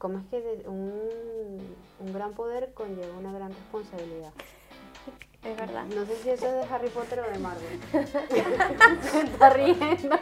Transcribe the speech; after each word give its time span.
¿cómo 0.00 0.18
es 0.18 0.24
que 0.30 0.62
un, 0.66 1.76
un 2.00 2.12
gran 2.12 2.32
poder 2.32 2.72
conlleva 2.74 3.16
una 3.18 3.32
gran 3.32 3.50
responsabilidad? 3.52 4.32
Es 5.42 5.56
verdad. 5.56 5.84
No 5.94 6.04
sé 6.04 6.16
si 6.22 6.28
eso 6.30 6.46
es 6.48 6.52
de 6.68 6.74
Harry 6.74 6.88
Potter 6.90 7.20
o 7.20 7.30
de 7.32 7.38
Marvel. 7.38 7.80
Se 9.10 9.20
está 9.22 9.48
riendo. 9.50 10.18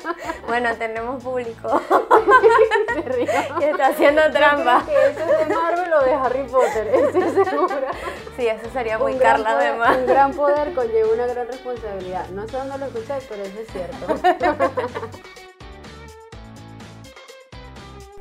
Bueno, 0.47 0.77
tenemos 0.77 1.21
público 1.25 1.81
Se 2.95 3.01
rió. 3.03 3.27
que 3.59 3.71
está 3.71 3.89
haciendo 3.89 4.23
trampa. 4.31 4.85
Creo 4.87 4.97
que 4.97 5.11
eso 5.11 5.33
es 5.33 5.49
de 5.49 5.55
Marvel 5.57 5.93
o 5.93 6.05
de 6.05 6.15
Harry 6.15 6.45
Potter, 6.45 6.87
estoy 6.87 7.45
segura. 7.45 7.91
Sí, 8.37 8.47
eso 8.47 8.71
sería 8.73 8.97
muy 8.99 9.15
Un 9.15 9.19
Carla 9.19 9.55
poder- 9.55 9.69
además. 9.71 9.97
Un 9.99 10.07
gran 10.07 10.33
poder 10.35 10.73
conlleva 10.75 11.13
una 11.13 11.27
gran 11.27 11.47
responsabilidad. 11.49 12.29
No 12.29 12.47
sé 12.47 12.57
dónde 12.57 12.79
lo 12.79 12.87
escuché, 12.87 13.15
pero 13.29 13.43
eso 13.43 13.59
es 13.61 13.69
cierto. 13.73 14.07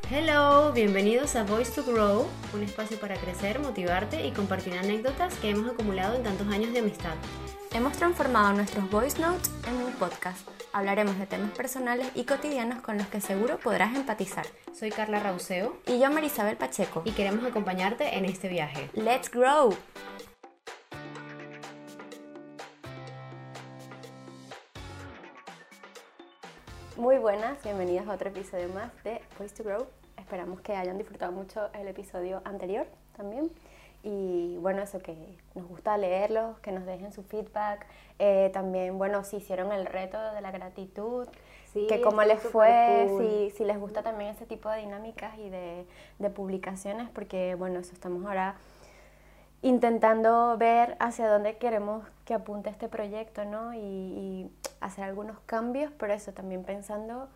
Hello, 0.09 0.71
bienvenidos 0.71 1.35
a 1.35 1.43
Voice 1.43 1.69
to 1.71 1.83
Grow, 1.83 2.25
un 2.53 2.63
espacio 2.63 2.97
para 2.97 3.15
crecer, 3.15 3.59
motivarte 3.59 4.25
y 4.25 4.31
compartir 4.31 4.73
anécdotas 4.77 5.33
que 5.35 5.49
hemos 5.49 5.69
acumulado 5.69 6.15
en 6.15 6.23
tantos 6.23 6.47
años 6.47 6.71
de 6.71 6.79
amistad. 6.79 7.15
Hemos 7.73 7.97
transformado 7.97 8.53
nuestros 8.53 8.89
voice 8.89 9.21
notes 9.21 9.51
en 9.67 9.75
un 9.75 9.91
podcast. 9.93 10.47
Hablaremos 10.71 11.19
de 11.19 11.27
temas 11.27 11.51
personales 11.51 12.07
y 12.15 12.23
cotidianos 12.23 12.81
con 12.81 12.97
los 12.97 13.07
que 13.07 13.19
seguro 13.19 13.59
podrás 13.59 13.95
empatizar. 13.97 14.45
Soy 14.73 14.91
Carla 14.91 15.19
Rauseo 15.19 15.75
Y 15.85 15.99
yo, 15.99 16.09
Marisabel 16.09 16.55
Pacheco. 16.55 17.01
y 17.03 17.11
queremos 17.11 17.43
acompañarte 17.43 18.17
en 18.17 18.23
este 18.23 18.47
viaje. 18.47 18.89
¡Let's 18.93 19.29
grow! 19.29 19.75
Muy 26.97 27.19
buenas, 27.19 27.61
bienvenidas 27.63 28.07
a 28.07 28.13
otro 28.13 28.29
episodio 28.29 28.69
más 28.69 28.91
de 29.03 29.21
Voice 29.37 29.55
to 29.55 29.63
Grow. 29.63 29.85
Esperamos 30.17 30.61
que 30.61 30.75
hayan 30.75 30.97
disfrutado 30.97 31.31
mucho 31.31 31.69
el 31.73 31.87
episodio 31.87 32.41
anterior 32.43 32.87
también. 33.15 33.51
Y 34.01 34.57
bueno, 34.61 34.81
eso 34.81 34.99
que 34.99 35.37
nos 35.53 35.67
gusta 35.67 35.95
leerlos, 35.97 36.57
que 36.59 36.71
nos 36.71 36.85
dejen 36.87 37.11
su 37.13 37.21
feedback. 37.23 37.85
Eh, 38.17 38.49
también, 38.51 38.97
bueno, 38.97 39.23
si 39.23 39.37
hicieron 39.37 39.71
el 39.71 39.85
reto 39.85 40.19
de 40.33 40.41
la 40.41 40.49
gratitud, 40.51 41.27
Sí, 41.71 41.85
que 41.87 42.01
cómo 42.01 42.23
les 42.23 42.41
fue, 42.41 43.05
cool. 43.09 43.21
si, 43.21 43.49
si 43.51 43.63
les 43.63 43.77
gusta 43.79 44.01
también 44.01 44.31
ese 44.31 44.47
tipo 44.47 44.67
de 44.69 44.79
dinámicas 44.79 45.37
y 45.37 45.49
de, 45.49 45.85
de 46.17 46.29
publicaciones, 46.31 47.09
porque 47.11 47.53
bueno, 47.55 47.79
eso 47.79 47.93
estamos 47.93 48.25
ahora 48.25 48.55
intentando 49.61 50.57
ver 50.57 50.95
hacia 50.99 51.29
dónde 51.29 51.57
queremos 51.57 52.07
que 52.25 52.33
apunte 52.33 52.69
este 52.69 52.87
proyecto, 52.87 53.45
¿no? 53.45 53.73
Y, 53.73 53.77
y 53.79 54.51
hacer 54.87 55.03
algunos 55.03 55.39
cambios, 55.45 55.91
pero 55.97 56.13
eso 56.13 56.33
también 56.33 56.63
pensando 56.63 57.29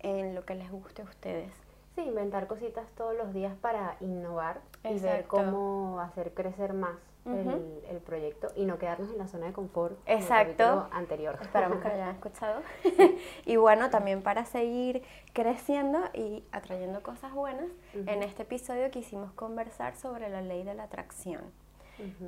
en 0.00 0.34
lo 0.34 0.44
que 0.44 0.54
les 0.54 0.70
guste 0.70 1.02
a 1.02 1.04
ustedes. 1.06 1.52
Sí, 1.94 2.02
inventar 2.02 2.46
cositas 2.46 2.84
todos 2.96 3.16
los 3.16 3.32
días 3.32 3.54
para 3.60 3.96
innovar 4.00 4.60
y 4.84 4.88
ver 4.98 5.20
Exacto. 5.20 5.28
cómo 5.28 5.98
hacer 6.00 6.34
crecer 6.34 6.74
más 6.74 6.96
Ujú. 7.24 7.38
el, 7.38 7.82
el 7.88 7.98
proyecto 8.00 8.48
y 8.54 8.66
no 8.66 8.78
quedarnos 8.78 9.10
en 9.10 9.18
la 9.18 9.26
zona 9.26 9.46
de 9.46 9.52
confort. 9.54 9.98
el 10.06 10.18
Exacto. 10.18 10.52
capítulo 10.58 10.88
anterior. 10.92 11.38
Esperamos 11.42 11.78
que 11.80 11.88
lo 11.88 11.94
hayan 11.94 12.10
escuchado. 12.10 12.60
y 13.46 13.56
bueno, 13.56 13.88
también 13.90 14.22
para 14.22 14.44
seguir 14.44 15.02
creciendo 15.32 15.98
y 16.12 16.44
atrayendo 16.52 17.02
cosas 17.02 17.32
buenas, 17.32 17.66
en 17.94 18.22
este 18.22 18.42
episodio 18.42 18.90
quisimos 18.90 19.32
conversar 19.32 19.96
sobre 19.96 20.28
la 20.28 20.42
ley 20.42 20.62
de 20.64 20.74
la 20.74 20.84
atracción. 20.84 21.40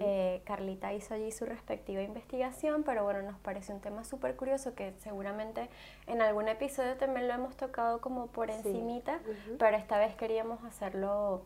Eh, 0.01 0.43
Carlita 0.45 0.93
hizo 0.93 1.15
allí 1.15 1.31
su 1.33 1.45
respectiva 1.45 2.03
investigación, 2.03 2.83
pero 2.85 3.05
bueno, 3.05 3.23
nos 3.23 3.39
parece 3.39 3.73
un 3.73 3.81
tema 3.81 4.05
súper 4.05 4.37
curioso 4.37 4.75
que 4.75 4.93
seguramente 4.99 5.69
en 6.07 6.23
algún 6.23 6.49
episodio 6.49 6.97
también 6.97 7.29
lo 7.29 7.35
hemos 7.35 7.57
tocado 7.57 8.01
como 8.01 8.29
por 8.29 8.51
Sí. 8.51 8.57
encimita, 8.57 9.21
Ujú. 9.23 9.59
pero 9.59 9.77
esta 9.77 9.99
vez 9.99 10.15
queríamos 10.17 10.65
hacerlo 10.65 11.43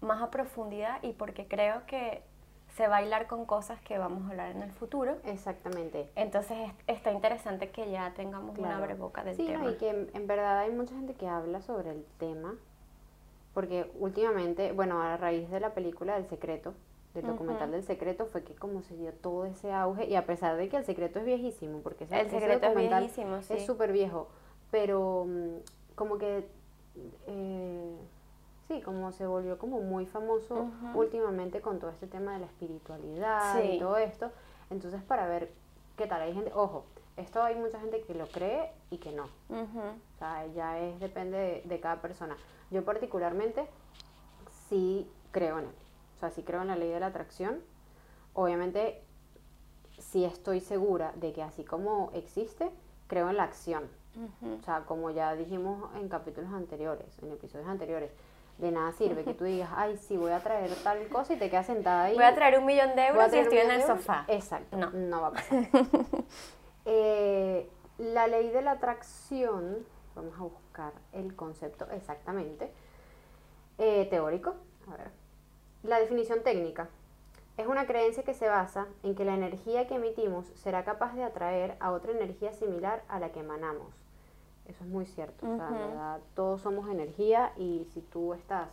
más 0.00 0.20
a 0.22 0.30
profundidad 0.30 1.02
y 1.02 1.12
porque 1.12 1.46
creo 1.46 1.86
que 1.86 2.22
se 2.74 2.88
va 2.88 2.96
a 2.96 3.02
hilar 3.02 3.26
con 3.26 3.46
cosas 3.46 3.80
que 3.80 3.96
vamos 3.96 4.26
a 4.26 4.30
hablar 4.30 4.50
en 4.50 4.60
el 4.62 4.70
futuro. 4.70 5.16
Exactamente. 5.24 6.10
Entonces 6.14 6.58
es- 6.58 6.96
está 6.98 7.10
interesante 7.12 7.70
que 7.70 7.90
ya 7.90 8.12
tengamos 8.14 8.58
una 8.58 8.68
Claro. 8.68 8.82
abreboca 8.84 9.24
del 9.24 9.34
sí, 9.36 9.44
no, 9.44 9.60
tema. 9.60 9.70
y 9.70 9.76
que 9.76 9.88
en, 9.88 10.10
en 10.12 10.26
verdad 10.26 10.58
hay 10.58 10.70
mucha 10.72 10.94
gente 10.94 11.14
que 11.14 11.26
habla 11.26 11.62
sobre 11.62 11.90
el 11.92 12.04
tema, 12.18 12.54
porque 13.54 13.90
últimamente, 13.98 14.72
bueno, 14.72 15.00
a 15.00 15.16
raíz 15.16 15.48
de 15.50 15.60
la 15.60 15.72
película 15.72 16.16
del 16.16 16.28
secreto, 16.28 16.74
del 17.22 17.30
documental 17.32 17.70
del 17.70 17.82
secreto, 17.84 18.26
fue 18.26 18.42
que 18.44 18.54
como 18.54 18.82
se 18.82 18.96
dio 18.96 19.12
todo 19.12 19.44
ese 19.44 19.72
auge, 19.72 20.06
y 20.06 20.14
a 20.16 20.26
pesar 20.26 20.56
de 20.56 20.68
que 20.68 20.76
el 20.76 20.84
secreto 20.84 21.18
es 21.18 21.24
viejísimo, 21.24 21.80
porque 21.80 22.04
ese, 22.04 22.20
El 22.20 22.26
ese 22.26 22.38
secreto 22.38 22.66
es 22.66 22.74
documental 22.74 23.04
es 23.56 23.66
súper 23.66 23.92
viejo, 23.92 24.28
pero 24.70 25.24
mm, 25.26 25.94
como 25.94 26.18
que, 26.18 26.46
eh, 27.26 27.96
sí, 28.68 28.80
como 28.82 29.12
se 29.12 29.26
volvió 29.26 29.58
como 29.58 29.80
muy 29.80 30.06
famoso 30.06 30.70
últimamente 30.94 31.60
con 31.60 31.78
todo 31.78 31.90
este 31.90 32.06
tema 32.06 32.34
de 32.34 32.40
la 32.40 32.46
espiritualidad 32.46 33.60
Sí. 33.60 33.72
y 33.72 33.78
todo 33.78 33.96
esto, 33.96 34.30
entonces 34.70 35.02
para 35.02 35.26
ver 35.26 35.50
qué 35.96 36.06
tal, 36.06 36.20
hay 36.22 36.34
gente, 36.34 36.52
ojo, 36.54 36.84
esto 37.16 37.42
hay 37.42 37.54
mucha 37.54 37.80
gente 37.80 38.02
que 38.02 38.14
lo 38.14 38.26
cree 38.26 38.70
y 38.90 38.98
que 38.98 39.12
no, 39.12 39.24
o 39.24 40.18
sea, 40.18 40.46
ya 40.54 40.78
es, 40.80 41.00
depende 41.00 41.38
de, 41.38 41.62
de 41.64 41.80
cada 41.80 42.02
persona. 42.02 42.36
Yo 42.70 42.84
particularmente 42.84 43.66
sí 44.68 45.08
creo 45.30 45.58
en 45.58 45.64
él. 45.66 45.70
O 46.16 46.18
sea, 46.18 46.30
sí 46.30 46.42
creo 46.42 46.62
en 46.62 46.68
la 46.68 46.76
ley 46.76 46.90
de 46.90 47.00
la 47.00 47.06
atracción. 47.06 47.60
Obviamente, 48.34 49.02
sí 49.98 50.24
estoy 50.24 50.60
segura 50.60 51.12
de 51.16 51.32
que 51.32 51.42
así 51.42 51.64
como 51.64 52.10
existe, 52.14 52.70
creo 53.06 53.30
en 53.30 53.36
la 53.36 53.44
acción. 53.44 53.84
O 54.60 54.62
sea, 54.64 54.84
como 54.86 55.10
ya 55.10 55.34
dijimos 55.34 55.90
en 55.96 56.08
capítulos 56.08 56.50
anteriores, 56.52 57.06
en 57.22 57.32
episodios 57.32 57.68
anteriores, 57.68 58.10
de 58.56 58.72
nada 58.72 58.90
sirve 58.92 59.24
que 59.24 59.34
tú 59.34 59.44
digas, 59.52 59.68
ay, 59.76 59.98
sí, 59.98 60.16
voy 60.16 60.30
a 60.32 60.40
traer 60.40 60.70
tal 60.82 61.06
cosa 61.08 61.34
y 61.34 61.38
te 61.38 61.50
quedas 61.50 61.66
sentada 61.66 62.04
ahí. 62.04 62.14
Voy 62.14 62.24
a 62.24 62.34
traer 62.34 62.58
un 62.58 62.64
millón 62.64 62.96
de 62.96 63.08
euros 63.08 63.32
y 63.34 63.38
estoy 63.38 63.58
en 63.58 63.70
el 63.72 63.82
sofá. 63.82 64.24
Exacto, 64.28 64.76
No. 64.76 64.90
no, 64.90 65.20
va 65.20 65.28
a 65.28 65.32
pasar. 65.32 65.68
Eh, 66.88 67.68
la 67.98 68.28
ley 68.28 68.48
de 68.50 68.62
la 68.62 68.70
atracción, 68.70 69.84
vamos 70.14 70.34
a 70.38 70.42
buscar 70.44 70.92
el 71.12 71.34
concepto 71.34 71.90
exactamente, 71.90 72.72
eh, 73.78 74.06
teórico. 74.08 74.54
A 74.86 74.96
ver. 74.96 75.10
La 75.86 75.98
definición 75.98 76.42
técnica. 76.42 76.88
Es 77.56 77.66
una 77.66 77.86
creencia 77.86 78.22
que 78.22 78.34
se 78.34 78.48
basa 78.48 78.86
en 79.02 79.14
que 79.14 79.24
la 79.24 79.34
energía 79.34 79.86
que 79.86 79.94
emitimos 79.94 80.46
será 80.56 80.84
capaz 80.84 81.14
de 81.14 81.24
atraer 81.24 81.76
a 81.80 81.92
otra 81.92 82.12
energía 82.12 82.52
similar 82.52 83.02
a 83.08 83.18
la 83.18 83.30
que 83.30 83.40
emanamos. 83.40 83.94
Eso 84.66 84.84
es 84.84 84.90
muy 84.90 85.06
cierto. 85.06 85.46
O 85.46 85.56
sea, 85.56 85.68
en 85.68 85.74
Ujú. 85.74 85.86
verdad, 85.88 86.20
todos 86.34 86.60
somos 86.60 86.90
energía 86.90 87.52
y 87.56 87.86
si 87.94 88.00
tú 88.02 88.34
estás 88.34 88.68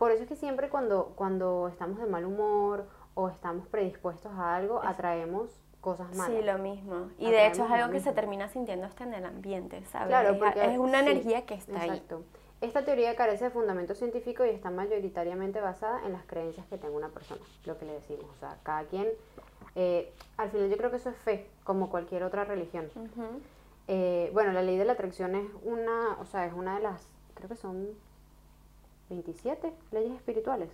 por 0.00 0.12
eso 0.12 0.22
es 0.22 0.30
que 0.30 0.36
siempre 0.36 0.70
cuando, 0.70 1.12
cuando 1.14 1.68
estamos 1.68 1.98
de 1.98 2.06
mal 2.06 2.24
humor 2.24 2.86
o 3.12 3.28
estamos 3.28 3.66
predispuestos 3.66 4.32
a 4.32 4.56
algo, 4.56 4.82
atraemos 4.82 5.50
cosas 5.82 6.16
malas. 6.16 6.38
Sí, 6.38 6.42
lo 6.42 6.56
mismo. 6.56 7.10
Y 7.18 7.30
de 7.30 7.46
hecho 7.46 7.66
es 7.66 7.70
algo 7.70 7.92
que 7.92 8.00
se 8.00 8.12
termina 8.12 8.48
sintiendo 8.48 8.86
hasta 8.86 9.04
en 9.04 9.12
el 9.12 9.26
ambiente, 9.26 9.84
¿sabes? 9.84 10.08
Claro, 10.08 10.30
es, 10.30 10.38
porque 10.38 10.64
es 10.64 10.78
una 10.78 11.02
sí, 11.02 11.10
energía 11.10 11.44
que 11.44 11.52
está 11.52 11.82
ahí. 11.82 11.90
Exacto. 11.90 12.22
Esta 12.60 12.84
teoría 12.84 13.16
carece 13.16 13.44
de 13.44 13.50
fundamento 13.50 13.94
científico 13.94 14.44
y 14.44 14.50
está 14.50 14.70
mayoritariamente 14.70 15.60
basada 15.60 16.04
en 16.04 16.12
las 16.12 16.24
creencias 16.26 16.66
que 16.66 16.76
tenga 16.76 16.94
una 16.94 17.08
persona, 17.08 17.40
lo 17.64 17.78
que 17.78 17.86
le 17.86 17.92
decimos. 17.94 18.26
O 18.36 18.38
sea, 18.38 18.58
cada 18.62 18.84
quien, 18.84 19.08
eh, 19.76 20.12
al 20.36 20.50
final 20.50 20.68
yo 20.68 20.76
creo 20.76 20.90
que 20.90 20.96
eso 20.98 21.08
es 21.08 21.16
fe, 21.16 21.46
como 21.64 21.88
cualquier 21.88 22.22
otra 22.22 22.44
religión. 22.44 22.90
Ujú. 22.94 23.40
Eh, 23.88 24.30
bueno, 24.34 24.52
la 24.52 24.60
ley 24.62 24.76
de 24.76 24.84
la 24.84 24.92
atracción 24.92 25.34
es 25.34 25.48
una, 25.62 26.18
o 26.20 26.26
sea, 26.26 26.44
es 26.44 26.52
una 26.52 26.76
de 26.76 26.82
las, 26.82 27.02
creo 27.34 27.48
que 27.48 27.56
son 27.56 27.88
27 29.08 29.72
leyes 29.90 30.12
espirituales. 30.12 30.68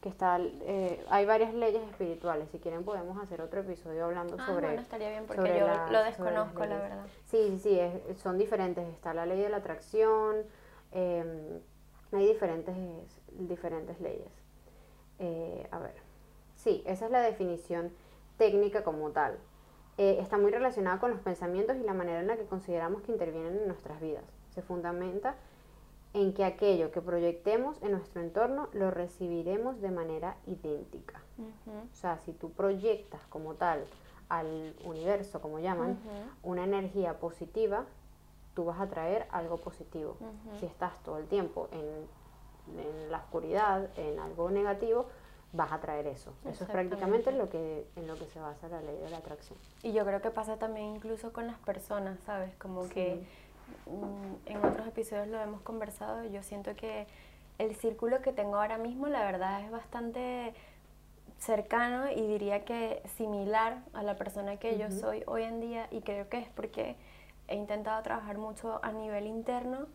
Que 0.00 0.08
está, 0.08 0.38
eh, 0.40 1.04
hay 1.10 1.26
varias 1.26 1.52
leyes 1.52 1.82
espirituales. 1.90 2.48
Si 2.50 2.58
quieren 2.60 2.84
podemos 2.84 3.20
hacer 3.22 3.40
otro 3.42 3.60
episodio 3.60 4.04
hablando 4.06 4.36
Ah, 4.38 4.46
sobre. 4.46 4.66
bueno, 4.68 4.80
estaría 4.80 5.10
bien 5.10 5.24
porque 5.26 5.58
yo 5.58 5.66
las- 5.66 5.90
lo 5.90 6.02
desconozco, 6.02 6.64
la 6.64 6.76
verdad. 6.76 7.06
Sí, 7.26 7.48
sí, 7.50 7.58
sí, 7.58 7.80
es- 7.80 8.18
son 8.20 8.38
diferentes. 8.38 8.86
Está 8.88 9.12
la 9.12 9.26
ley 9.26 9.40
de 9.40 9.48
la 9.48 9.56
atracción, 9.56 10.36
eh, 10.92 11.60
hay 12.12 12.26
diferentes, 12.26 12.74
diferentes 13.38 14.00
leyes. 14.00 14.30
Eh, 15.18 15.66
a 15.70 15.78
ver, 15.78 15.94
sí, 16.54 16.82
esa 16.86 17.06
es 17.06 17.10
la 17.10 17.20
definición 17.20 17.92
técnica 18.36 18.84
como 18.84 19.10
tal. 19.10 19.38
Eh, 19.98 20.18
está 20.20 20.38
muy 20.38 20.50
relacionada 20.52 21.00
con 21.00 21.10
los 21.10 21.20
pensamientos 21.20 21.76
y 21.76 21.82
la 21.82 21.92
manera 21.92 22.20
en 22.20 22.28
la 22.28 22.36
que 22.36 22.44
consideramos 22.44 23.02
que 23.02 23.12
intervienen 23.12 23.56
en 23.58 23.66
nuestras 23.66 24.00
vidas. 24.00 24.24
Se 24.50 24.62
fundamenta 24.62 25.34
en 26.14 26.32
que 26.32 26.44
aquello 26.44 26.90
que 26.90 27.02
proyectemos 27.02 27.82
en 27.82 27.92
nuestro 27.92 28.22
entorno 28.22 28.68
lo 28.72 28.90
recibiremos 28.90 29.80
de 29.80 29.90
manera 29.90 30.36
idéntica. 30.46 31.20
Ujú. 31.36 31.76
O 31.92 31.94
sea, 31.94 32.18
si 32.18 32.32
tú 32.32 32.52
proyectas 32.52 33.20
como 33.28 33.54
tal 33.54 33.84
al 34.28 34.74
universo, 34.84 35.40
como 35.40 35.58
llaman, 35.58 35.92
Ujú. 35.92 36.50
una 36.52 36.64
energía 36.64 37.18
positiva, 37.18 37.86
tú 38.58 38.64
vas 38.64 38.80
a 38.80 38.88
traer 38.88 39.28
algo 39.30 39.58
positivo. 39.58 40.16
Ujú. 40.18 40.58
Si 40.58 40.66
estás 40.66 41.00
todo 41.04 41.18
el 41.18 41.28
tiempo 41.28 41.68
en, 41.70 42.80
en 42.80 43.08
la 43.12 43.18
oscuridad, 43.18 43.88
en 43.96 44.18
algo 44.18 44.50
negativo, 44.50 45.06
vas 45.52 45.70
a 45.70 45.78
traer 45.78 46.08
eso. 46.08 46.32
Eso 46.44 46.64
es 46.64 46.70
prácticamente 46.70 47.30
lo 47.30 47.48
que, 47.48 47.86
en 47.94 48.08
lo 48.08 48.16
que 48.16 48.26
se 48.26 48.40
basa 48.40 48.66
la 48.66 48.82
ley 48.82 48.96
de 48.96 49.10
la 49.10 49.18
atracción. 49.18 49.56
Y 49.84 49.92
yo 49.92 50.04
creo 50.04 50.20
que 50.20 50.32
pasa 50.32 50.56
también 50.56 50.86
incluso 50.96 51.32
con 51.32 51.46
las 51.46 51.56
personas, 51.60 52.18
¿sabes? 52.26 52.52
Como 52.56 52.88
que 52.88 53.24
mm, 53.86 54.48
en 54.50 54.64
otros 54.64 54.88
episodios 54.88 55.28
lo 55.28 55.40
hemos 55.40 55.60
conversado, 55.60 56.24
yo 56.24 56.42
siento 56.42 56.74
que 56.74 57.06
el 57.58 57.76
círculo 57.76 58.22
que 58.22 58.32
tengo 58.32 58.56
ahora 58.56 58.76
mismo, 58.76 59.06
la 59.06 59.22
verdad, 59.22 59.62
es 59.62 59.70
bastante 59.70 60.52
cercano 61.38 62.10
y 62.10 62.26
diría 62.26 62.64
que 62.64 63.02
similar 63.16 63.84
a 63.92 64.02
la 64.02 64.16
persona 64.16 64.56
que 64.56 64.76
yo 64.78 64.90
soy 64.90 65.22
hoy 65.28 65.44
en 65.44 65.60
día 65.60 65.86
y 65.92 66.00
creo 66.00 66.28
que 66.28 66.38
es 66.38 66.48
porque 66.48 66.96
he 67.48 67.56
intentado 67.56 68.02
trabajar 68.02 68.38
mucho 68.38 68.80
a 68.82 68.92
nivel 68.92 69.26
interno 69.26 69.86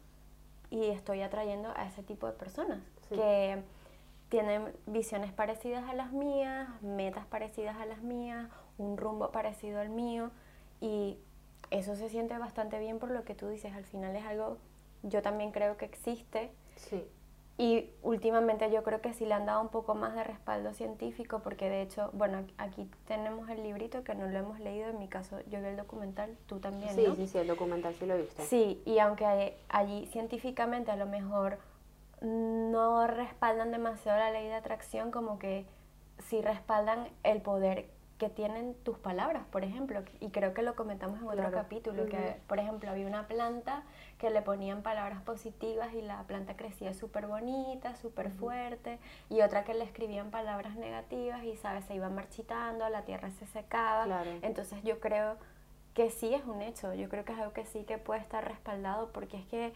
y 0.70 0.88
estoy 0.88 1.22
atrayendo 1.22 1.72
a 1.76 1.86
ese 1.86 2.04
tipo 2.04 2.28
de 2.28 2.34
personas 2.34 2.82
que 3.10 3.62
tienen 4.30 4.74
visiones 4.88 5.32
parecidas 5.32 5.88
a 5.88 5.94
las 5.94 6.12
mías, 6.12 6.68
metas 6.82 7.28
parecidas 7.28 7.78
a 7.78 7.86
las 7.86 8.02
mías, 8.02 8.50
un 8.80 8.98
rumbo 8.98 9.32
parecido 9.32 9.80
al 9.80 9.90
mío 9.90 10.32
y 10.82 11.20
eso 11.70 11.96
se 11.96 12.10
siente 12.10 12.38
bastante 12.40 12.80
bien 12.80 12.98
por 12.98 13.12
lo 13.12 13.24
que 13.24 13.36
tú 13.36 13.48
dices, 13.48 13.74
al 13.74 13.86
final 13.86 14.16
es 14.16 14.26
algo, 14.26 14.58
yo 15.04 15.22
también 15.22 15.52
creo 15.52 15.78
que 15.78 15.86
existe. 15.86 16.52
Sí. 16.76 17.08
Y 17.58 17.92
últimamente 18.02 18.72
yo 18.72 18.82
creo 18.82 19.00
que 19.00 19.14
sí 19.14 19.26
le 19.26 19.36
han 19.36 19.46
dado 19.46 19.62
un 19.62 19.70
poco 19.70 19.94
más 19.94 20.16
de 20.16 20.24
respaldo 20.24 20.74
científico, 20.74 21.40
porque 21.44 21.70
de 21.70 21.84
hecho, 21.84 22.10
bueno, 22.14 22.44
aquí 22.58 22.90
tenemos 23.06 23.48
el 23.50 23.62
librito 23.62 24.04
que 24.04 24.16
no 24.16 24.28
lo 24.28 24.40
hemos 24.40 24.60
leído, 24.60 24.90
en 24.90 24.98
mi 24.98 25.08
caso 25.08 25.40
yo 25.52 25.62
vi 25.62 25.68
el 25.68 25.78
documental, 25.78 26.36
tú 26.48 26.60
también. 26.60 26.96
Sí, 26.96 27.06
sí, 27.16 27.28
sí, 27.28 27.38
el 27.38 27.48
documental 27.48 27.94
sí 27.94 28.08
lo 28.08 28.18
viste. 28.18 28.44
Sí, 28.44 28.82
y 28.86 28.98
aunque 28.98 29.56
allí 29.70 30.08
científicamente 30.08 30.90
a 30.90 30.96
lo 30.96 31.06
mejor 31.06 31.60
no 32.22 33.06
respaldan 33.06 33.72
demasiado 33.72 34.18
la 34.18 34.32
ley 34.32 34.48
de 34.48 34.56
atracción, 34.56 35.12
como 35.12 35.38
que 35.38 35.68
sí 36.20 36.42
respaldan 36.42 37.10
el 37.22 37.42
poder 37.42 37.88
que 38.24 38.30
tienen 38.30 38.74
tus 38.86 38.98
palabras, 38.98 39.44
por 39.52 39.66
ejemplo, 39.66 40.02
y 40.22 40.30
creo 40.30 40.54
que 40.54 40.62
lo 40.62 40.76
comentamos 40.76 41.20
en 41.22 41.28
otro 41.28 41.52
capítulo, 41.52 42.06
que 42.06 42.38
por 42.48 42.58
ejemplo 42.58 42.90
había 42.90 43.06
una 43.06 43.28
planta 43.28 43.84
que 44.18 44.30
le 44.30 44.42
ponían 44.42 44.82
palabras 44.82 45.22
positivas 45.24 45.94
y 45.94 46.02
la 46.02 46.24
planta 46.24 46.56
crecía 46.56 46.94
súper 46.94 47.28
bonita, 47.28 47.98
súper 47.98 48.32
fuerte, 48.32 48.98
y 49.30 49.42
otra 49.42 49.66
que 49.66 49.74
le 49.74 49.84
escribían 49.84 50.32
palabras 50.32 50.78
negativas 50.78 51.44
y, 51.44 51.58
¿sabes? 51.58 51.84
Se 51.84 51.96
iba 51.96 52.08
marchitando, 52.08 52.88
la 52.88 53.02
tierra 53.02 53.30
se 53.32 53.46
secaba. 53.48 54.24
Entonces 54.42 54.82
yo 54.84 55.02
creo 55.02 55.36
que 55.94 56.10
sí 56.10 56.34
es 56.34 56.46
un 56.46 56.62
hecho, 56.62 56.94
yo 56.94 57.10
creo 57.10 57.26
que 57.26 57.34
es 57.34 57.40
algo 57.40 57.52
que 57.52 57.66
sí 57.66 57.84
que 57.84 57.98
puede 57.98 58.22
estar 58.22 58.48
respaldado 58.48 59.12
porque 59.12 59.38
es 59.38 59.46
que 59.48 59.74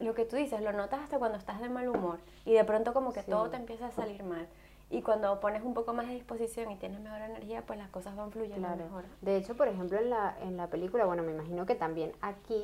lo 0.00 0.14
que 0.14 0.24
tú 0.24 0.34
dices, 0.34 0.60
lo 0.60 0.72
notas 0.72 1.02
hasta 1.02 1.20
cuando 1.20 1.38
estás 1.38 1.60
de 1.60 1.68
mal 1.68 1.88
humor 1.88 2.18
y 2.44 2.52
de 2.54 2.64
pronto 2.64 2.92
como 2.92 3.12
que 3.12 3.22
todo 3.22 3.48
te 3.48 3.56
empieza 3.56 3.86
a 3.86 3.92
salir 3.92 4.24
mal. 4.24 4.48
Y 4.94 5.02
cuando 5.02 5.40
pones 5.40 5.64
un 5.64 5.74
poco 5.74 5.92
más 5.92 6.06
de 6.06 6.14
disposición 6.14 6.70
y 6.70 6.76
tienes 6.76 7.00
mejor 7.00 7.20
energía, 7.20 7.62
pues 7.66 7.80
las 7.80 7.88
cosas 7.88 8.14
van 8.14 8.30
fluyendo 8.30 8.68
mejor. 8.76 9.04
De 9.22 9.36
hecho, 9.36 9.56
por 9.56 9.66
ejemplo, 9.66 9.98
en 9.98 10.08
la, 10.08 10.36
en 10.40 10.56
la 10.56 10.68
película, 10.68 11.04
bueno, 11.04 11.24
me 11.24 11.32
imagino 11.32 11.66
que 11.66 11.74
también 11.74 12.12
aquí 12.20 12.62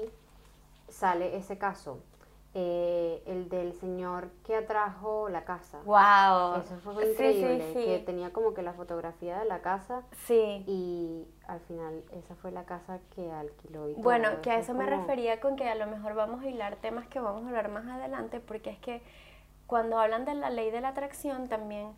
sale 0.88 1.36
ese 1.36 1.58
caso. 1.58 1.98
Eh, 2.54 3.22
el 3.26 3.48
del 3.48 3.72
señor 3.74 4.28
que 4.44 4.56
atrajo 4.56 5.28
la 5.28 5.44
casa. 5.44 5.78
¡Wow! 5.84 6.60
Eso 6.60 6.76
fue 6.84 7.10
increíble. 7.10 7.72
Que 7.74 8.02
tenía 8.04 8.32
como 8.32 8.54
que 8.54 8.62
la 8.62 8.74
fotografía 8.74 9.38
de 9.38 9.44
la 9.44 9.60
casa. 9.60 10.02
Sí. 10.26 10.64
Y 10.66 11.26
al 11.48 11.60
final 11.60 12.04
esa 12.12 12.36
fue 12.36 12.52
la 12.52 12.64
casa 12.64 13.00
que 13.14 13.30
alquiló. 13.30 13.88
Y 13.88 13.94
bueno, 13.94 14.28
que 14.40 14.52
a 14.52 14.58
eso 14.58 14.72
me 14.74 14.86
refería 14.86 15.40
con 15.40 15.56
que 15.56 15.68
a 15.68 15.74
lo 15.74 15.88
mejor 15.88 16.14
vamos 16.14 16.42
a 16.44 16.48
hilar 16.48 16.76
temas 16.76 17.08
que 17.08 17.18
vamos 17.18 17.44
a 17.44 17.48
hablar 17.48 17.70
más 17.70 17.86
adelante, 17.86 18.38
porque 18.38 18.70
es 18.70 18.78
que 18.78 19.02
cuando 19.66 19.98
hablan 19.98 20.24
de 20.24 20.34
la 20.34 20.50
ley 20.50 20.70
de 20.70 20.80
la 20.80 20.88
atracción 20.88 21.48
también 21.48 21.92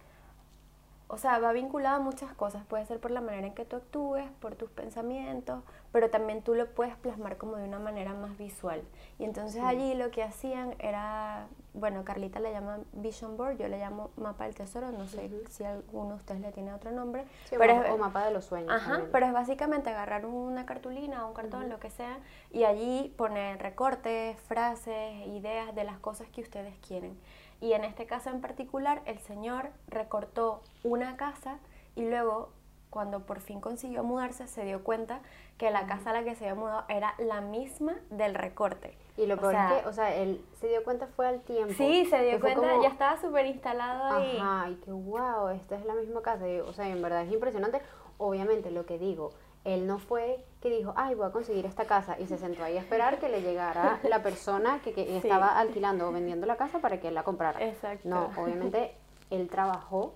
o 1.12 1.18
sea, 1.18 1.38
va 1.38 1.52
vinculado 1.52 1.96
a 1.96 1.98
muchas 1.98 2.32
cosas. 2.32 2.64
Puede 2.64 2.86
ser 2.86 2.98
por 2.98 3.10
la 3.10 3.20
manera 3.20 3.46
en 3.46 3.52
que 3.52 3.66
tú 3.66 3.76
actúes, 3.76 4.24
por 4.40 4.54
tus 4.54 4.70
pensamientos, 4.70 5.62
pero 5.92 6.08
también 6.08 6.40
tú 6.40 6.54
lo 6.54 6.66
puedes 6.70 6.96
plasmar 6.96 7.36
como 7.36 7.56
de 7.56 7.68
una 7.68 7.78
manera 7.78 8.14
más 8.14 8.38
visual. 8.38 8.82
Y 9.18 9.24
entonces 9.24 9.62
allí 9.62 9.92
lo 9.92 10.10
que 10.10 10.22
hacían 10.22 10.74
era, 10.78 11.48
bueno, 11.74 12.02
Carlita 12.02 12.40
le 12.40 12.50
llama 12.50 12.78
Vision 12.94 13.36
Board, 13.36 13.58
yo 13.58 13.68
le 13.68 13.78
llamo 13.78 14.10
mapa 14.16 14.44
del 14.44 14.54
tesoro, 14.54 14.90
no 14.90 15.06
sé 15.06 15.30
si 15.50 15.64
alguno 15.64 16.08
de 16.08 16.14
ustedes 16.14 16.40
le 16.40 16.50
tiene 16.50 16.72
otro 16.72 16.90
nombre. 16.92 17.26
pero 17.50 17.82
es, 17.82 17.90
o 17.90 17.98
mapa 17.98 18.24
de 18.24 18.30
los 18.30 18.46
sueños. 18.46 18.72
Ajá, 18.72 19.02
pero 19.12 19.26
es 19.26 19.34
básicamente 19.34 19.90
agarrar 19.90 20.24
una 20.24 20.64
cartulina, 20.64 21.26
un 21.26 21.34
cartón, 21.34 21.68
lo 21.68 21.78
que 21.78 21.90
sea, 21.90 22.20
y 22.50 22.64
allí 22.64 23.12
poner 23.18 23.60
recortes, 23.60 24.40
frases, 24.40 25.26
ideas 25.26 25.74
de 25.74 25.84
las 25.84 25.98
cosas 25.98 26.26
que 26.30 26.40
ustedes 26.40 26.74
quieren. 26.78 27.18
Y 27.62 27.74
en 27.74 27.84
este 27.84 28.06
caso 28.06 28.28
en 28.28 28.40
particular, 28.40 29.02
el 29.06 29.20
señor 29.20 29.70
recortó 29.86 30.62
una 30.82 31.16
casa 31.16 31.60
y 31.94 32.02
luego, 32.02 32.50
cuando 32.90 33.20
por 33.20 33.38
fin 33.38 33.60
consiguió 33.60 34.02
mudarse, 34.02 34.48
se 34.48 34.64
dio 34.64 34.82
cuenta 34.82 35.20
que 35.58 35.70
la 35.70 35.86
casa 35.86 36.10
a 36.10 36.12
la 36.12 36.24
que 36.24 36.34
se 36.34 36.44
había 36.48 36.60
mudado 36.60 36.84
era 36.88 37.14
la 37.18 37.40
misma 37.40 37.94
del 38.10 38.34
recorte. 38.34 38.98
Y 39.16 39.26
lo 39.26 39.36
peor 39.36 39.54
es 39.54 39.60
que, 39.80 39.88
o 39.88 39.92
sea, 39.92 40.12
él 40.12 40.44
se 40.60 40.66
dio 40.66 40.82
cuenta 40.82 41.06
fue 41.06 41.28
al 41.28 41.40
tiempo. 41.42 41.72
Sí, 41.76 42.04
se 42.06 42.24
dio 42.24 42.40
cuenta, 42.40 42.82
ya 42.82 42.88
estaba 42.88 43.20
súper 43.20 43.46
instalado 43.46 44.16
ahí. 44.16 44.38
Ajá, 44.40 44.68
y 44.68 44.74
que 44.76 44.90
wow, 44.90 45.50
esta 45.50 45.76
es 45.76 45.84
la 45.84 45.94
misma 45.94 46.20
casa. 46.20 46.44
o 46.66 46.72
sea, 46.72 46.88
en 46.88 47.00
verdad 47.00 47.22
es 47.22 47.32
impresionante. 47.32 47.80
Obviamente, 48.18 48.72
lo 48.72 48.86
que 48.86 48.98
digo, 48.98 49.30
él 49.62 49.86
no 49.86 50.00
fue 50.00 50.44
que 50.62 50.70
dijo, 50.70 50.94
ay, 50.96 51.16
voy 51.16 51.26
a 51.26 51.30
conseguir 51.30 51.66
esta 51.66 51.84
casa 51.86 52.16
y 52.20 52.26
se 52.26 52.38
sentó 52.38 52.62
ahí 52.62 52.76
a 52.76 52.80
esperar 52.80 53.18
que 53.18 53.28
le 53.28 53.42
llegara 53.42 53.98
la 54.08 54.22
persona 54.22 54.80
que, 54.80 55.16
estaba 55.16 55.58
alquilando 55.58 56.08
o 56.08 56.12
vendiendo 56.12 56.46
la 56.46 56.56
casa 56.56 56.78
para 56.78 57.00
que 57.00 57.08
él 57.08 57.14
la 57.14 57.24
comprara. 57.24 57.62
Exacto. 57.62 58.08
No, 58.08 58.30
obviamente 58.36 58.94
él 59.30 59.48
trabajó 59.48 60.14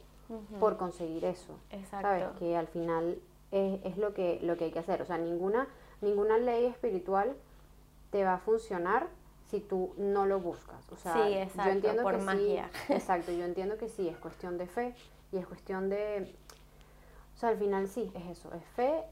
por 0.60 0.76
conseguir 0.76 1.24
eso. 1.24 1.58
Exacto. 1.70 2.08
¿Sabes? 2.08 2.26
Que 2.38 2.56
al 2.56 2.68
final 2.68 3.18
es, 3.50 3.96
lo, 3.96 4.14
que, 4.14 4.38
lo 4.42 4.56
que 4.56 4.66
hay 4.66 4.70
que 4.70 4.78
hacer. 4.78 5.02
O 5.02 5.04
sea, 5.04 5.18
ninguna, 5.18 5.66
ninguna 6.00 6.38
ley 6.38 6.66
espiritual 6.66 7.36
te 8.10 8.22
va 8.22 8.34
a 8.34 8.38
funcionar 8.38 9.08
si 9.50 9.58
tú 9.58 9.94
no 9.96 10.26
lo 10.26 10.38
buscas. 10.38 10.88
O 10.92 10.96
sea, 10.96 11.12
sí, 11.12 11.34
exacto, 11.34 11.64
yo 11.64 11.70
entiendo 11.72 12.02
por 12.04 12.18
magia. 12.22 12.70
exacto, 12.88 13.32
yo 13.32 13.44
entiendo 13.44 13.78
que 13.78 13.88
sí, 13.88 14.08
es 14.08 14.16
cuestión 14.18 14.58
de 14.58 14.68
fe 14.68 14.94
y 15.32 15.38
es 15.38 15.46
cuestión 15.46 15.88
de... 15.88 16.32
O 17.34 17.38
sea, 17.38 17.50
al 17.50 17.58
final 17.58 17.88
sí, 17.88 18.10
es 18.14 18.38
eso, 18.38 18.52
es 18.54 18.64
fe 18.74 19.04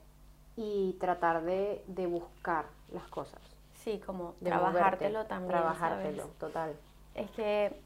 y 0.57 0.97
tratar 1.01 1.43
de, 1.43 1.83
de 1.87 2.07
buscar 2.07 2.67
las 2.93 3.05
cosas. 3.09 3.41
Sí, 3.75 4.01
como 4.05 4.35
trabajártelo 4.43 5.27
también. 5.27 5.51
Trabajártelo, 5.51 6.25
total. 6.39 6.75
Es 7.15 7.31
que, 7.33 7.79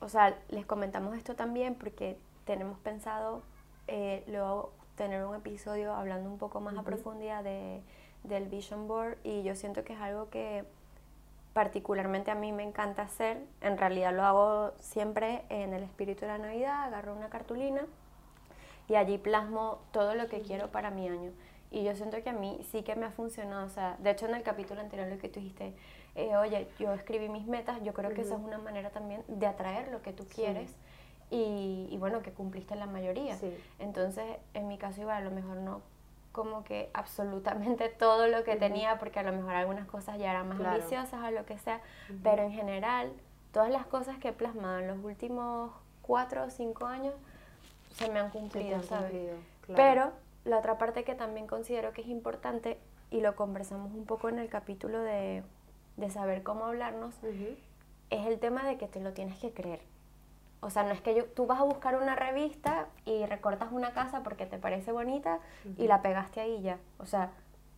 o 0.00 0.08
sea, 0.08 0.36
les 0.48 0.64
comentamos 0.64 1.16
esto 1.16 1.34
también 1.34 1.74
porque 1.74 2.16
tenemos 2.44 2.78
pensado 2.78 3.42
eh, 3.86 4.24
luego 4.26 4.72
tener 4.96 5.24
un 5.24 5.34
episodio 5.34 5.92
hablando 5.94 6.30
un 6.30 6.38
poco 6.38 6.60
más 6.60 6.76
a 6.76 6.82
profundidad 6.82 7.42
de, 7.44 7.82
del 8.22 8.46
Vision 8.48 8.88
Board 8.88 9.18
y 9.24 9.42
yo 9.42 9.54
siento 9.54 9.84
que 9.84 9.94
es 9.94 10.00
algo 10.00 10.30
que 10.30 10.64
particularmente 11.52 12.30
a 12.30 12.34
mí 12.34 12.52
me 12.52 12.62
encanta 12.62 13.02
hacer. 13.02 13.42
En 13.60 13.76
realidad 13.76 14.14
lo 14.14 14.24
hago 14.24 14.72
siempre 14.78 15.44
en 15.48 15.74
el 15.74 15.82
espíritu 15.82 16.22
de 16.22 16.28
la 16.28 16.38
Navidad, 16.38 16.84
agarro 16.84 17.14
una 17.14 17.28
cartulina 17.28 17.82
y 18.88 18.96
allí 18.96 19.18
plasmo 19.18 19.78
todo 19.92 20.14
lo 20.14 20.28
que 20.28 20.40
quiero 20.40 20.68
para 20.68 20.90
mi 20.90 21.08
año. 21.08 21.32
Y 21.74 21.82
yo 21.82 21.96
siento 21.96 22.22
que 22.22 22.30
a 22.30 22.32
mí 22.32 22.60
sí 22.70 22.84
que 22.84 22.94
me 22.94 23.06
ha 23.06 23.10
funcionado. 23.10 23.66
O 23.66 23.68
sea, 23.68 23.96
de 23.98 24.12
hecho 24.12 24.26
en 24.26 24.34
el 24.36 24.44
capítulo 24.44 24.80
anterior 24.80 25.08
lo 25.08 25.18
que 25.18 25.28
tú 25.28 25.40
dijiste, 25.40 25.74
eh, 26.14 26.36
oye, 26.36 26.68
yo 26.78 26.92
escribí 26.92 27.28
mis 27.28 27.46
metas, 27.46 27.82
yo 27.82 27.92
creo 27.92 28.14
que 28.14 28.20
esa 28.20 28.36
es 28.36 28.40
una 28.40 28.58
manera 28.58 28.90
también 28.90 29.24
de 29.26 29.44
atraer 29.44 29.88
lo 29.88 30.00
que 30.00 30.12
tú 30.12 30.24
quieres. 30.32 30.72
Y, 31.30 31.88
y, 31.90 31.96
bueno, 31.98 32.22
que 32.22 32.30
cumpliste 32.30 32.76
la 32.76 32.86
mayoría. 32.86 33.36
Entonces, 33.80 34.24
en 34.52 34.68
mi 34.68 34.78
caso 34.78 35.00
igual, 35.00 35.16
a 35.16 35.20
lo 35.28 35.32
mejor 35.32 35.56
no 35.56 35.82
como 36.30 36.62
que 36.62 36.90
absolutamente 36.94 37.88
todo 37.98 38.28
lo 38.28 38.44
que 38.44 38.54
tenía, 38.54 39.00
porque 39.00 39.18
a 39.18 39.24
lo 39.24 39.32
mejor 39.32 39.54
algunas 39.54 39.88
cosas 39.88 40.16
ya 40.16 40.30
eran 40.30 40.48
más 40.48 40.60
ambiciosas 40.60 41.24
o 41.24 41.30
lo 41.32 41.44
que 41.44 41.58
sea, 41.58 41.80
pero 42.22 42.44
en 42.44 42.52
general, 42.52 43.12
todas 43.52 43.70
las 43.70 43.86
cosas 43.86 44.16
que 44.18 44.28
he 44.28 44.32
plasmado 44.32 44.78
en 44.78 44.86
los 44.86 44.98
últimos 45.02 45.72
cuatro 46.02 46.44
o 46.44 46.50
cinco 46.50 46.86
años 46.86 47.14
se 47.96 48.08
me 48.10 48.20
han 48.20 48.30
cumplido, 48.30 48.80
¿sabes? 48.84 49.12
Pero 49.74 50.12
la 50.44 50.58
otra 50.58 50.78
parte 50.78 51.04
que 51.04 51.14
también 51.14 51.46
considero 51.46 51.92
que 51.92 52.02
es 52.02 52.08
importante, 52.08 52.78
y 53.10 53.20
lo 53.20 53.36
conversamos 53.36 53.92
un 53.92 54.04
poco 54.04 54.28
en 54.28 54.38
el 54.38 54.48
capítulo 54.48 55.00
de, 55.00 55.42
saber 56.10 56.42
cómo 56.42 56.66
hablarnos, 56.66 57.14
es 58.10 58.26
el 58.26 58.38
tema 58.38 58.64
de 58.66 58.76
que 58.76 58.88
te 58.88 59.00
lo 59.00 59.12
tienes 59.12 59.38
que 59.38 59.52
creer. 59.52 59.80
O 60.60 60.70
sea, 60.70 60.82
no 60.82 60.92
es 60.92 61.00
que 61.02 61.14
yo, 61.14 61.26
tú 61.26 61.46
vas 61.46 61.60
a 61.60 61.64
buscar 61.64 61.96
una 62.00 62.16
revista 62.16 62.88
y 63.04 63.26
recortas 63.26 63.70
una 63.70 63.92
casa 63.92 64.22
porque 64.22 64.46
te 64.46 64.58
parece 64.58 64.92
bonita 64.92 65.40
y 65.76 65.86
la 65.86 66.00
pegaste 66.00 66.40
ahí 66.40 66.62
ya. 66.62 66.78
O 66.98 67.04
sea, 67.04 67.32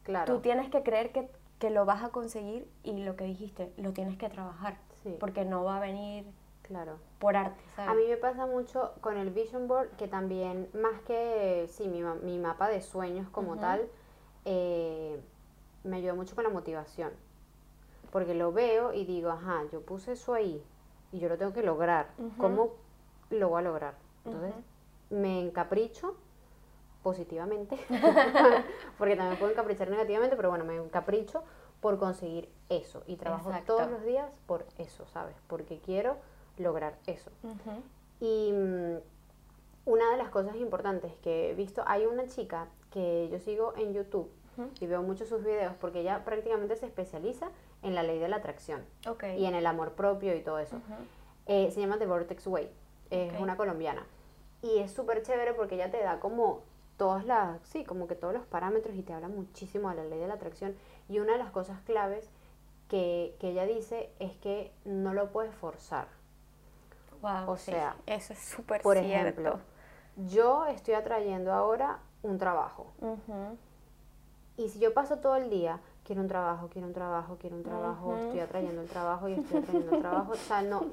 claro. 0.04 0.32
tú 0.32 0.40
tienes 0.40 0.70
que 0.70 0.82
creer 0.82 1.10
que, 1.10 1.28
lo 1.68 1.84
vas 1.84 2.04
a 2.04 2.10
conseguir 2.10 2.68
y 2.84 2.92
lo 3.02 3.16
que 3.16 3.24
dijiste, 3.24 3.72
lo 3.76 3.92
tienes 3.92 4.16
que 4.16 4.28
trabajar. 4.28 4.76
Porque 5.18 5.44
no 5.44 5.64
va 5.64 5.78
a 5.78 5.80
venir 5.80 6.24
Claro. 6.66 6.98
Por 7.18 7.36
arte, 7.36 7.60
A 7.76 7.94
mí 7.94 8.02
me 8.08 8.16
pasa 8.16 8.46
mucho 8.46 8.92
con 9.00 9.16
el 9.16 9.30
Vision 9.30 9.68
Board 9.68 9.90
que 9.96 10.08
también, 10.08 10.68
más 10.74 11.00
que, 11.02 11.66
sí, 11.70 11.88
mi, 11.88 12.02
mi 12.02 12.38
mapa 12.38 12.68
de 12.68 12.82
sueños 12.82 13.28
como 13.30 13.56
tal, 13.56 13.88
eh, 14.44 15.20
me 15.84 15.96
ayuda 15.96 16.14
mucho 16.14 16.34
con 16.34 16.44
la 16.44 16.50
motivación. 16.50 17.12
Porque 18.10 18.34
lo 18.34 18.52
veo 18.52 18.92
y 18.92 19.04
digo, 19.04 19.30
ajá, 19.30 19.62
yo 19.72 19.80
puse 19.82 20.12
eso 20.12 20.34
ahí 20.34 20.62
y 21.12 21.18
yo 21.18 21.28
lo 21.28 21.38
tengo 21.38 21.52
que 21.52 21.62
lograr. 21.62 22.08
¿Cómo 22.38 22.74
lo 23.30 23.48
voy 23.48 23.60
a 23.60 23.62
lograr? 23.62 23.94
Entonces, 24.24 24.54
me 25.10 25.40
encapricho 25.40 26.16
positivamente, 27.02 27.78
porque 28.98 29.16
también 29.16 29.38
puedo 29.38 29.52
encaprichar 29.52 29.88
negativamente, 29.88 30.34
pero 30.36 30.48
bueno, 30.50 30.64
me 30.64 30.76
encapricho 30.76 31.44
por 31.80 31.98
conseguir 31.98 32.48
eso 32.68 33.02
y 33.06 33.16
trabajo 33.16 33.52
todos 33.66 33.88
los 33.90 34.02
días 34.04 34.28
por 34.46 34.66
eso, 34.78 35.06
¿sabes? 35.06 35.36
Porque 35.46 35.78
quiero 35.78 36.16
lograr 36.58 36.98
eso. 37.06 37.30
Y 38.20 38.52
mm, 38.52 38.96
una 39.86 40.10
de 40.10 40.16
las 40.16 40.30
cosas 40.30 40.56
importantes 40.56 41.12
que 41.22 41.50
he 41.50 41.54
visto, 41.54 41.82
hay 41.86 42.06
una 42.06 42.26
chica 42.26 42.68
que 42.90 43.28
yo 43.30 43.38
sigo 43.38 43.74
en 43.76 43.92
YouTube 43.92 44.28
y 44.80 44.86
veo 44.86 45.02
muchos 45.02 45.28
sus 45.28 45.44
videos 45.44 45.74
porque 45.80 46.00
ella 46.00 46.24
prácticamente 46.24 46.76
se 46.76 46.86
especializa 46.86 47.50
en 47.82 47.94
la 47.94 48.02
ley 48.02 48.18
de 48.18 48.28
la 48.28 48.36
atracción 48.36 48.82
y 49.36 49.44
en 49.44 49.54
el 49.54 49.66
amor 49.66 49.92
propio 49.92 50.34
y 50.34 50.40
todo 50.40 50.58
eso. 50.58 50.80
Eh, 51.46 51.70
se 51.70 51.80
llama 51.80 51.98
The 51.98 52.06
Vortex 52.06 52.46
Way, 52.46 52.70
es 53.10 53.38
una 53.40 53.56
colombiana. 53.56 54.06
Y 54.62 54.78
es 54.78 54.90
súper 54.90 55.22
chévere 55.22 55.52
porque 55.52 55.74
ella 55.76 55.90
te 55.90 56.02
da 56.02 56.18
como 56.18 56.62
todas 56.96 57.24
las, 57.26 57.60
sí, 57.64 57.84
como 57.84 58.08
que 58.08 58.14
todos 58.14 58.32
los 58.34 58.46
parámetros 58.46 58.96
y 58.96 59.02
te 59.02 59.12
habla 59.12 59.28
muchísimo 59.28 59.90
de 59.90 59.96
la 59.96 60.04
ley 60.04 60.18
de 60.18 60.26
la 60.26 60.34
atracción. 60.34 60.74
Y 61.08 61.18
una 61.18 61.34
de 61.34 61.38
las 61.38 61.50
cosas 61.50 61.80
claves 61.82 62.28
que, 62.88 63.36
que 63.38 63.50
ella 63.50 63.66
dice 63.66 64.10
es 64.18 64.32
que 64.38 64.72
no 64.84 65.12
lo 65.12 65.30
puedes 65.30 65.54
forzar. 65.54 66.08
Wow, 67.22 67.50
O 67.50 67.56
sí, 67.56 67.70
sea, 67.72 67.96
eso 68.06 68.32
es 68.32 68.38
súper 68.38 68.82
Por 68.82 68.96
cierto. 68.98 69.40
ejemplo, 69.40 69.58
yo 70.28 70.66
estoy 70.66 70.94
atrayendo 70.94 71.52
ahora 71.52 71.98
un 72.22 72.38
trabajo. 72.38 72.92
Ujú. 73.00 73.56
Y 74.56 74.68
si 74.70 74.78
yo 74.78 74.94
paso 74.94 75.18
todo 75.18 75.36
el 75.36 75.50
día, 75.50 75.80
quiero 76.02 76.22
un 76.22 76.28
trabajo, 76.28 76.68
quiero 76.72 76.86
un 76.88 76.94
trabajo, 76.94 77.36
quiero 77.38 77.56
un 77.56 77.62
trabajo, 77.62 78.16
estoy 78.16 78.40
atrayendo 78.40 78.80
el 78.80 78.88
trabajo 78.88 79.28
y 79.28 79.34
estoy 79.34 79.58
atrayendo 79.58 79.96
el 79.96 80.00
trabajo, 80.00 80.32
o 80.32 80.36
sea, 80.36 80.62
no, 80.62 80.86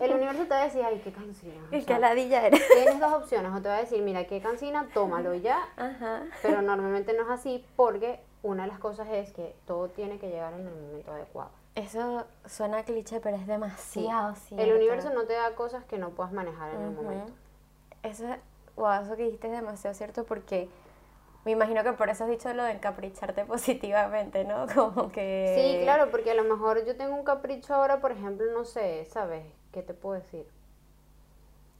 el 0.00 0.12
universo 0.12 0.42
te 0.44 0.48
va 0.48 0.62
a 0.62 0.64
decir, 0.64 0.82
ay, 0.84 1.00
qué 1.04 1.12
cansina. 1.12 1.54
o 1.66 1.70
sea, 1.70 1.84
qué 1.84 1.98
ladilla 1.98 2.46
eres. 2.46 2.62
tienes 2.74 2.98
dos 2.98 3.12
opciones, 3.12 3.52
o 3.54 3.60
te 3.62 3.68
va 3.68 3.76
a 3.76 3.80
decir, 3.80 4.02
mira, 4.02 4.24
qué 4.26 4.40
cansina, 4.40 4.88
tómalo 4.92 5.34
ya, 5.34 5.58
Ajá. 5.76 6.22
pero 6.42 6.62
normalmente 6.62 7.12
no 7.12 7.22
es 7.22 7.30
así 7.30 7.64
porque 7.76 8.20
una 8.42 8.62
de 8.64 8.68
las 8.70 8.78
cosas 8.80 9.06
es 9.10 9.32
que 9.32 9.54
todo 9.66 9.88
tiene 9.90 10.18
que 10.18 10.28
llegar 10.28 10.52
en 10.54 10.66
el 10.66 10.74
momento 10.74 11.12
adecuado. 11.12 11.50
Eso 11.74 12.24
suena 12.46 12.84
cliché, 12.84 13.20
pero 13.20 13.36
es 13.36 13.46
demasiado 13.46 14.34
cierto. 14.36 14.64
El 14.64 14.74
universo 14.74 15.10
no 15.10 15.24
te 15.24 15.32
da 15.32 15.54
cosas 15.56 15.84
que 15.84 15.98
no 15.98 16.10
puedas 16.10 16.32
manejar 16.32 16.72
en 16.72 16.82
el 16.82 16.90
momento. 16.92 17.32
Eso, 18.02 18.26
wow, 18.76 19.02
eso 19.02 19.16
que 19.16 19.24
dijiste 19.24 19.48
es 19.48 19.52
demasiado 19.54 19.94
cierto 19.94 20.24
porque 20.24 20.68
me 21.44 21.50
imagino 21.50 21.82
que 21.82 21.92
por 21.92 22.08
eso 22.08 22.24
has 22.24 22.30
dicho 22.30 22.52
lo 22.54 22.62
de 22.62 22.72
encapricharte 22.72 23.44
positivamente, 23.46 24.44
¿no? 24.44 24.66
Como 24.74 25.10
que... 25.10 25.54
Sí, 25.56 25.82
claro, 25.82 26.10
porque 26.10 26.30
a 26.30 26.34
lo 26.34 26.44
mejor 26.44 26.84
yo 26.84 26.96
tengo 26.96 27.14
un 27.14 27.24
capricho 27.24 27.74
ahora, 27.74 28.00
por 28.00 28.12
ejemplo, 28.12 28.46
no 28.52 28.64
sé, 28.64 29.04
¿sabes? 29.06 29.44
¿Qué 29.72 29.82
te 29.82 29.94
puedo 29.94 30.20
decir? 30.20 30.46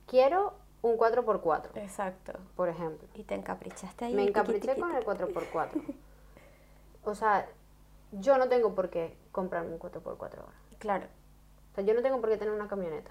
Quiero 0.06 0.54
un 0.82 0.98
4x4, 0.98 1.70
Exacto. 1.76 2.32
por 2.56 2.68
ejemplo. 2.68 3.08
Y 3.14 3.22
te 3.22 3.34
encaprichaste 3.34 4.06
ahí. 4.06 4.14
Me 4.14 4.24
encapriché 4.24 4.76
con 4.76 4.94
el 4.94 5.04
4x4. 5.04 5.94
O 7.04 7.14
sea, 7.14 7.46
yo 8.20 8.38
no 8.38 8.48
tengo 8.48 8.74
por 8.74 8.90
qué 8.90 9.16
comprarme 9.32 9.72
un 9.72 9.78
4x4 9.78 10.20
ahora. 10.38 10.52
Claro. 10.78 11.06
O 11.72 11.74
sea, 11.74 11.84
yo 11.84 11.94
no 11.94 12.02
tengo 12.02 12.20
por 12.20 12.30
qué 12.30 12.36
tener 12.36 12.54
una 12.54 12.68
camioneta. 12.68 13.10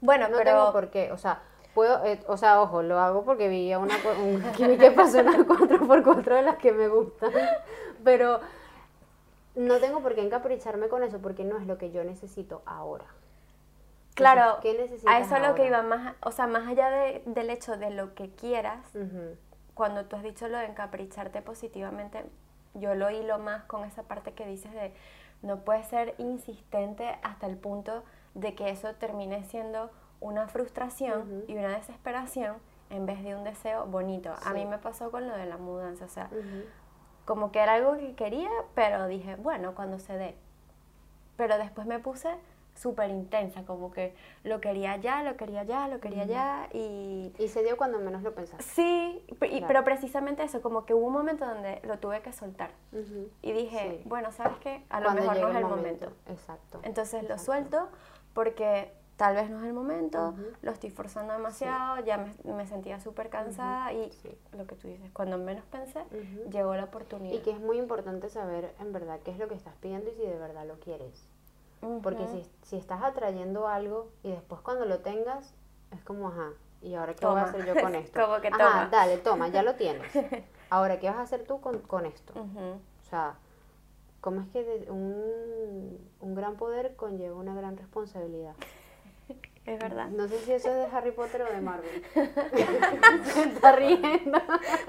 Bueno, 0.00 0.28
No 0.28 0.36
pero... 0.38 0.50
tengo 0.50 0.72
por 0.72 0.90
qué, 0.90 1.12
o 1.12 1.18
sea, 1.18 1.42
puedo, 1.74 2.04
eh, 2.04 2.20
o 2.26 2.36
sea, 2.36 2.60
ojo, 2.60 2.82
lo 2.82 2.98
hago 2.98 3.24
porque 3.24 3.48
vi 3.48 3.72
a 3.72 3.78
una, 3.78 3.94
un, 4.22 4.42
que 4.78 4.90
pasó 4.90 5.18
una 5.20 5.32
4x4 5.38 6.24
de 6.24 6.42
las 6.42 6.56
que 6.56 6.72
me 6.72 6.88
gustan, 6.88 7.32
pero 8.02 8.40
no 9.54 9.78
tengo 9.78 10.00
por 10.00 10.14
qué 10.14 10.22
encapricharme 10.22 10.88
con 10.88 11.02
eso 11.04 11.20
porque 11.20 11.44
no 11.44 11.58
es 11.58 11.66
lo 11.66 11.78
que 11.78 11.90
yo 11.92 12.02
necesito 12.04 12.62
ahora. 12.66 13.04
Claro, 14.14 14.58
Entonces, 14.62 15.02
¿qué 15.02 15.08
a 15.10 15.18
eso 15.20 15.36
es 15.36 15.42
lo 15.42 15.54
que 15.54 15.62
ahora? 15.62 15.66
iba 15.66 15.82
más, 15.82 16.14
o 16.22 16.30
sea, 16.30 16.46
más 16.46 16.66
allá 16.68 16.88
de- 16.90 17.22
del 17.26 17.50
hecho 17.50 17.76
de 17.76 17.90
lo 17.90 18.14
que 18.14 18.30
quieras, 18.30 18.86
cuando 19.74 20.04
tú 20.04 20.14
has 20.16 20.22
dicho 20.22 20.46
lo 20.48 20.58
de 20.58 20.66
encapricharte 20.66 21.42
positivamente, 21.42 22.24
yo 22.74 22.94
lo 22.94 23.10
hilo 23.10 23.38
más 23.38 23.64
con 23.64 23.84
esa 23.84 24.02
parte 24.02 24.32
que 24.32 24.46
dices 24.46 24.72
de 24.72 24.92
no 25.42 25.60
puedes 25.60 25.86
ser 25.86 26.14
insistente 26.18 27.18
hasta 27.22 27.46
el 27.46 27.56
punto 27.56 28.02
de 28.34 28.54
que 28.54 28.70
eso 28.70 28.94
termine 28.94 29.44
siendo 29.44 29.90
una 30.20 30.48
frustración 30.48 31.44
y 31.48 31.56
una 31.56 31.68
desesperación 31.68 32.56
en 32.90 33.06
vez 33.06 33.22
de 33.22 33.34
un 33.36 33.44
deseo 33.44 33.86
bonito. 33.86 34.34
A 34.44 34.52
mí 34.52 34.64
me 34.64 34.78
pasó 34.78 35.10
con 35.10 35.28
lo 35.28 35.36
de 35.36 35.46
la 35.46 35.58
mudanza, 35.58 36.04
o 36.04 36.08
sea, 36.08 36.30
como 37.24 37.52
que 37.52 37.60
era 37.60 37.74
algo 37.74 37.96
que 37.96 38.14
quería, 38.14 38.50
pero 38.74 39.06
dije, 39.06 39.36
bueno, 39.36 39.74
cuando 39.74 39.98
se 39.98 40.16
dé. 40.16 40.36
Pero 41.36 41.58
después 41.58 41.86
me 41.86 41.98
puse 41.98 42.30
súper 42.74 43.10
intensa, 43.10 43.64
como 43.64 43.90
que 43.92 44.14
lo 44.42 44.60
quería 44.60 44.96
ya, 44.96 45.22
lo 45.22 45.36
quería 45.36 45.62
ya, 45.64 45.88
lo 45.88 46.00
quería 46.00 46.24
ya 46.24 46.68
y 46.72 47.32
Y 47.38 47.48
se 47.48 47.62
dio 47.62 47.76
cuando 47.76 47.98
menos 47.98 48.22
lo 48.22 48.34
pensaste. 48.34 48.64
Sí, 48.64 49.24
pe- 49.38 49.46
y- 49.46 49.50
Claro. 49.58 49.66
pero 49.68 49.84
precisamente 49.84 50.42
eso, 50.42 50.60
como 50.60 50.84
que 50.84 50.92
hubo 50.94 51.06
un 51.06 51.12
momento 51.12 51.46
donde 51.46 51.80
lo 51.84 51.98
tuve 51.98 52.20
que 52.22 52.32
soltar. 52.32 52.70
Y 53.42 53.52
dije, 53.52 54.00
Sí. 54.02 54.08
bueno, 54.08 54.32
¿sabes 54.32 54.58
qué? 54.58 54.84
A 54.90 55.00
lo 55.00 55.06
Cuando 55.06 55.22
mejor 55.22 55.38
no 55.40 55.48
es 55.50 55.56
el 55.56 55.64
momento. 55.66 56.12
Exacto. 56.28 56.80
Entonces 56.82 57.28
lo 57.28 57.38
suelto 57.38 57.88
porque 58.32 58.92
tal 59.16 59.36
vez 59.36 59.48
no 59.48 59.60
es 59.60 59.66
el 59.66 59.72
momento, 59.72 60.34
lo 60.62 60.72
estoy 60.72 60.90
forzando 60.90 61.32
demasiado, 61.34 62.04
ya 62.04 62.18
me, 62.18 62.34
me 62.52 62.66
sentía 62.66 62.98
súper 62.98 63.28
cansada 63.30 63.92
y 63.92 64.10
sí. 64.10 64.36
lo 64.52 64.66
que 64.66 64.74
tú 64.74 64.88
dices, 64.88 65.08
cuando 65.12 65.38
menos 65.38 65.64
pensé, 65.66 66.00
llegó 66.50 66.74
la 66.74 66.84
oportunidad. 66.84 67.32
Y 67.32 67.38
que 67.42 67.52
es 67.52 67.60
muy 67.60 67.78
importante 67.78 68.28
saber 68.28 68.74
en 68.80 68.92
verdad 68.92 69.20
qué 69.24 69.30
es 69.30 69.38
lo 69.38 69.46
que 69.46 69.54
estás 69.54 69.74
pidiendo 69.76 70.10
y 70.10 70.14
si 70.14 70.22
de 70.22 70.36
verdad 70.36 70.66
lo 70.66 70.80
quieres. 70.80 71.28
Porque 72.02 72.26
si, 72.28 72.46
si 72.62 72.76
estás 72.76 73.02
atrayendo 73.02 73.68
algo 73.68 74.10
y 74.22 74.30
después 74.30 74.60
cuando 74.60 74.84
lo 74.84 74.98
tengas, 75.00 75.54
es 75.92 76.02
como, 76.04 76.28
ajá, 76.28 76.50
¿y 76.82 76.94
ahora 76.94 77.14
qué 77.14 77.26
voy 77.26 77.36
a 77.36 77.44
Toma. 77.44 77.48
hacer 77.50 77.66
yo 77.66 77.80
con 77.80 77.94
esto? 77.96 78.20
Como 78.22 78.40
que 78.40 78.48
ajá, 78.48 78.56
toma. 78.58 78.88
dale, 78.90 79.18
toma, 79.18 79.48
ya 79.48 79.62
lo 79.62 79.74
tienes. 79.76 80.06
Ahora, 80.70 80.98
¿qué 80.98 81.08
vas 81.08 81.18
a 81.18 81.22
hacer 81.22 81.44
tú 81.46 81.60
con, 81.60 81.80
con 81.80 82.06
esto? 82.06 82.32
O 82.34 83.02
sea, 83.10 83.34
¿cómo 84.20 84.40
es 84.40 84.48
que 84.48 84.62
de- 84.64 84.90
un, 84.90 85.98
un 86.20 86.34
gran 86.34 86.56
poder 86.56 86.96
conlleva 86.96 87.36
una 87.36 87.54
gran 87.54 87.76
responsabilidad? 87.76 88.54
Es 89.66 89.78
verdad. 89.78 90.08
No 90.08 90.28
sé 90.28 90.38
si 90.40 90.52
eso 90.52 90.68
es 90.68 90.74
de 90.90 90.94
Harry 90.96 91.10
Potter 91.12 91.40
o 91.40 91.46
de 91.50 91.60
Marvel. 91.62 92.04
Se 93.24 93.42
está 93.44 93.72
riendo. 93.72 94.38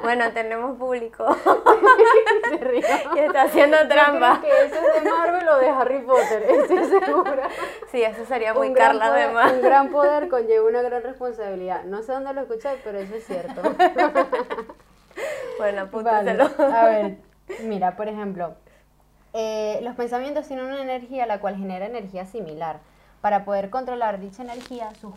Bueno, 0.03 0.29
tenemos 0.33 0.77
público 0.77 1.33
Se 2.49 2.57
rió. 2.57 2.81
y 3.15 3.19
está 3.19 3.43
haciendo 3.43 3.77
Yo 3.83 3.87
trampa. 3.87 4.41
creo 4.41 4.51
que 4.51 4.65
eso 4.65 4.75
es 4.75 5.03
de 5.03 5.09
Marvel 5.09 5.47
o 5.47 5.57
de 5.59 5.69
Harry 5.69 5.99
Potter, 5.99 6.43
estoy 6.49 6.85
segura. 6.99 7.47
Sí, 7.89 8.03
eso 8.03 8.25
sería 8.25 8.53
muy 8.53 8.67
un 8.67 8.73
gran 8.73 8.99
Carla 8.99 9.31
poder. 9.33 9.55
Un 9.55 9.61
gran 9.61 9.89
poder 9.91 10.27
conlleva 10.27 10.67
una 10.67 10.81
gran 10.81 11.03
responsabilidad. 11.03 11.83
No 11.85 12.03
sé 12.03 12.11
dónde 12.11 12.33
lo 12.33 12.41
escuché, 12.41 12.69
pero 12.83 12.99
eso 12.99 13.15
es 13.15 13.25
cierto. 13.25 13.61
Bueno, 15.57 15.87
Vale, 15.93 16.29
apúntaselo. 16.33 16.49
A 16.73 16.85
ver, 16.87 17.17
mira, 17.61 17.95
por 17.95 18.09
ejemplo, 18.09 18.55
eh, 19.31 19.79
los 19.83 19.95
pensamientos 19.95 20.45
tienen 20.49 20.65
una 20.65 20.81
energía 20.81 21.25
la 21.25 21.39
cual 21.39 21.55
genera 21.55 21.85
energía 21.85 22.25
similar. 22.25 22.79
Para 23.25 23.43
poder 23.43 23.71
controlar 23.71 24.19
dicha 24.19 24.43
energía, 24.43 24.93
sus 25.01 25.15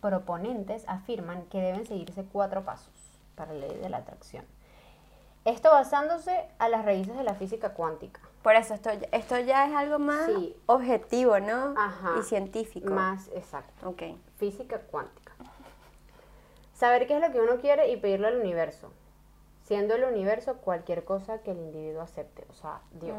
proponentes 0.00 0.84
afirman 0.86 1.42
que 1.46 1.60
deben 1.60 1.84
seguirse 1.84 2.24
cuatro 2.32 2.62
pasos 2.64 2.92
para 3.34 3.52
la 3.52 3.66
ley 3.66 3.76
de 3.78 3.88
la 3.88 3.96
atracción. 3.96 4.44
Esto 5.44 5.72
basándose 5.72 6.46
a 6.60 6.68
las 6.68 6.84
raíces 6.84 7.16
de 7.16 7.24
la 7.24 7.34
física 7.34 7.70
cuántica. 7.70 8.20
Por 8.44 8.54
eso, 8.54 8.74
esto, 8.74 8.92
ya- 8.92 9.08
esto 9.10 9.36
ya 9.40 9.66
es 9.66 9.74
algo 9.74 9.98
más 9.98 10.26
Sí. 10.26 10.54
objetivo, 10.66 11.40
¿no? 11.40 11.74
Ajá. 11.76 12.14
Y 12.20 12.22
científico. 12.22 12.94
Más 12.94 13.26
exacto. 13.34 13.88
Ok. 13.88 14.02
Física 14.36 14.78
cuántica. 14.78 15.32
Saber 16.74 17.08
qué 17.08 17.16
es 17.16 17.20
lo 17.20 17.32
que 17.32 17.40
uno 17.40 17.56
quiere 17.60 17.88
y 17.90 17.96
pedirlo 17.96 18.28
al 18.28 18.36
universo. 18.38 18.92
Siendo 19.64 19.96
el 19.96 20.04
universo 20.04 20.58
cualquier 20.58 21.04
cosa 21.04 21.38
que 21.38 21.50
el 21.50 21.58
individuo 21.58 22.02
acepte. 22.02 22.46
O 22.50 22.54
sea, 22.54 22.82
Dios. 22.92 23.18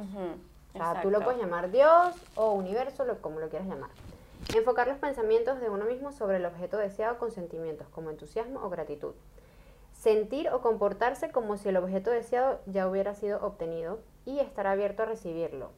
O 0.81 0.91
sea, 0.91 1.01
tú 1.01 1.09
lo 1.09 1.21
puedes 1.21 1.41
llamar 1.41 1.71
Dios 1.71 2.15
o 2.35 2.51
universo, 2.51 3.05
lo, 3.05 3.21
como 3.21 3.39
lo 3.39 3.49
quieras 3.49 3.67
llamar. 3.67 3.89
Enfocar 4.55 4.87
los 4.87 4.97
pensamientos 4.97 5.59
de 5.59 5.69
uno 5.69 5.85
mismo 5.85 6.11
sobre 6.11 6.37
el 6.37 6.45
objeto 6.45 6.77
deseado 6.77 7.17
con 7.17 7.31
sentimientos 7.31 7.87
como 7.89 8.09
entusiasmo 8.09 8.63
o 8.63 8.69
gratitud. 8.69 9.13
Sentir 9.93 10.49
o 10.49 10.61
comportarse 10.61 11.31
como 11.31 11.57
si 11.57 11.69
el 11.69 11.77
objeto 11.77 12.11
deseado 12.11 12.61
ya 12.65 12.87
hubiera 12.87 13.15
sido 13.15 13.45
obtenido 13.45 13.99
y 14.25 14.39
estar 14.39 14.67
abierto 14.67 15.03
a 15.03 15.07
recibirlo. 15.07 15.71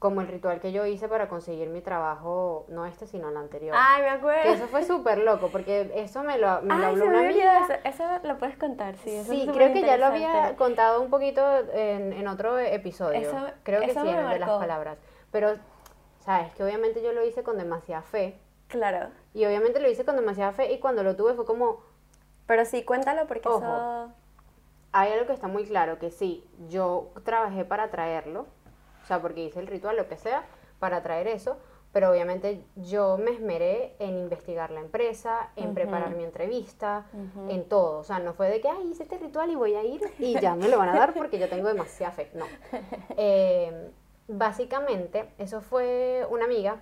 Como 0.00 0.20
el 0.20 0.26
ritual 0.28 0.58
que 0.60 0.72
yo 0.72 0.84
hice 0.86 1.06
para 1.08 1.28
conseguir 1.28 1.68
mi 1.68 1.80
trabajo, 1.80 2.66
no 2.68 2.84
este, 2.84 3.06
sino 3.06 3.28
el 3.28 3.36
anterior. 3.36 3.76
Ay, 3.78 4.02
me 4.02 4.08
Que 4.08 4.14
acuerdo. 4.14 4.50
eso 4.52 4.66
fue 4.66 4.82
súper 4.82 5.18
loco, 5.18 5.50
porque 5.52 5.92
eso 5.94 6.24
me 6.24 6.36
lo, 6.36 6.60
me 6.62 6.68
lo 6.74 6.74
Ay, 6.74 6.84
habló 6.84 7.04
se 7.04 7.10
una 7.10 7.20
amiga. 7.20 7.60
eso. 7.64 7.72
Eso 7.84 8.04
lo 8.24 8.38
puedes 8.38 8.56
contar, 8.56 8.96
sí. 8.96 9.10
eso 9.10 9.32
es 9.32 9.38
Sí, 9.40 9.48
creo 9.52 9.72
que 9.72 9.82
ya 9.82 9.96
lo 9.98 10.06
había 10.06 10.56
contado 10.56 11.00
un 11.00 11.10
poquito 11.10 11.42
en, 11.72 12.12
en 12.12 12.26
otro 12.26 12.58
episodio. 12.58 13.20
Eso- 13.20 13.46
creo 13.62 13.80
que 13.82 13.92
sí, 13.92 13.98
en 14.00 14.28
de 14.30 14.38
las 14.40 14.50
palabras. 14.50 14.98
Pero, 15.30 15.54
sabes, 16.18 16.52
que 16.54 16.64
obviamente 16.64 17.00
yo 17.02 17.12
lo 17.12 17.24
hice 17.24 17.44
con 17.44 17.56
demasiada 17.56 18.02
fe. 18.02 18.38
Claro. 18.66 19.10
Y 19.32 19.44
obviamente 19.46 19.78
lo 19.80 19.88
hice 19.88 20.04
con 20.04 20.16
demasiada 20.16 20.52
fe 20.52 20.72
y 20.72 20.80
cuando 20.80 21.02
lo 21.04 21.14
tuve 21.14 21.34
fue 21.34 21.44
como, 21.46 21.82
Pero 22.46 22.64
sí, 22.64 22.84
cuéntalo 22.84 23.26
porque 23.28 23.48
Ojo. 23.48 23.58
eso... 23.58 24.12
hay 24.90 25.12
algo 25.12 25.26
que 25.26 25.32
está 25.34 25.46
muy 25.46 25.64
claro, 25.64 25.98
que 26.00 26.10
sí, 26.10 26.44
yo 26.68 27.12
trabajé 27.24 27.64
para 27.64 27.90
traerlo, 27.90 28.46
o 29.02 29.06
sea, 29.06 29.20
porque 29.20 29.44
hice 29.44 29.60
el 29.60 29.66
ritual, 29.66 29.96
lo 29.96 30.08
que 30.08 30.16
sea, 30.16 30.44
para 30.78 31.02
traer 31.02 31.26
eso, 31.26 31.58
pero 31.92 32.10
obviamente 32.10 32.64
yo 32.76 33.18
me 33.18 33.32
esmeré 33.32 33.94
en 33.98 34.18
investigar 34.18 34.70
la 34.70 34.80
empresa, 34.80 35.50
en 35.56 35.74
preparar 35.74 36.14
mi 36.16 36.24
entrevista, 36.24 37.06
en 37.48 37.68
todo, 37.68 37.98
o 37.98 38.04
sea, 38.04 38.18
no 38.18 38.32
fue 38.32 38.48
de 38.48 38.60
que, 38.60 38.68
ay, 38.68 38.90
hice 38.90 39.02
este 39.02 39.18
ritual 39.18 39.50
y 39.50 39.56
voy 39.56 39.74
a 39.74 39.84
ir 39.84 40.00
y 40.18 40.38
ya 40.40 40.54
me 40.54 40.68
lo 40.68 40.78
van 40.78 40.88
a 40.88 40.94
dar 40.96 41.12
porque 41.12 41.38
yo 41.38 41.48
tengo 41.48 41.68
demasiada 41.68 42.12
fe, 42.12 42.30
no. 42.34 42.46
Eh, 43.16 43.90
básicamente, 44.26 45.28
eso 45.38 45.60
fue 45.60 46.26
una 46.30 46.46
amiga 46.46 46.80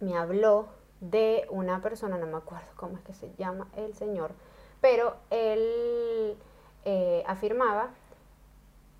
me 0.00 0.16
habló 0.16 0.68
de 1.00 1.46
una 1.50 1.80
persona, 1.80 2.18
no 2.18 2.26
me 2.26 2.38
acuerdo 2.38 2.68
cómo 2.76 2.96
es 2.96 3.02
que 3.02 3.14
se 3.14 3.32
llama 3.36 3.68
el 3.76 3.94
señor, 3.94 4.32
pero 4.80 5.16
él 5.30 6.36
eh, 6.84 7.22
afirmaba 7.26 7.90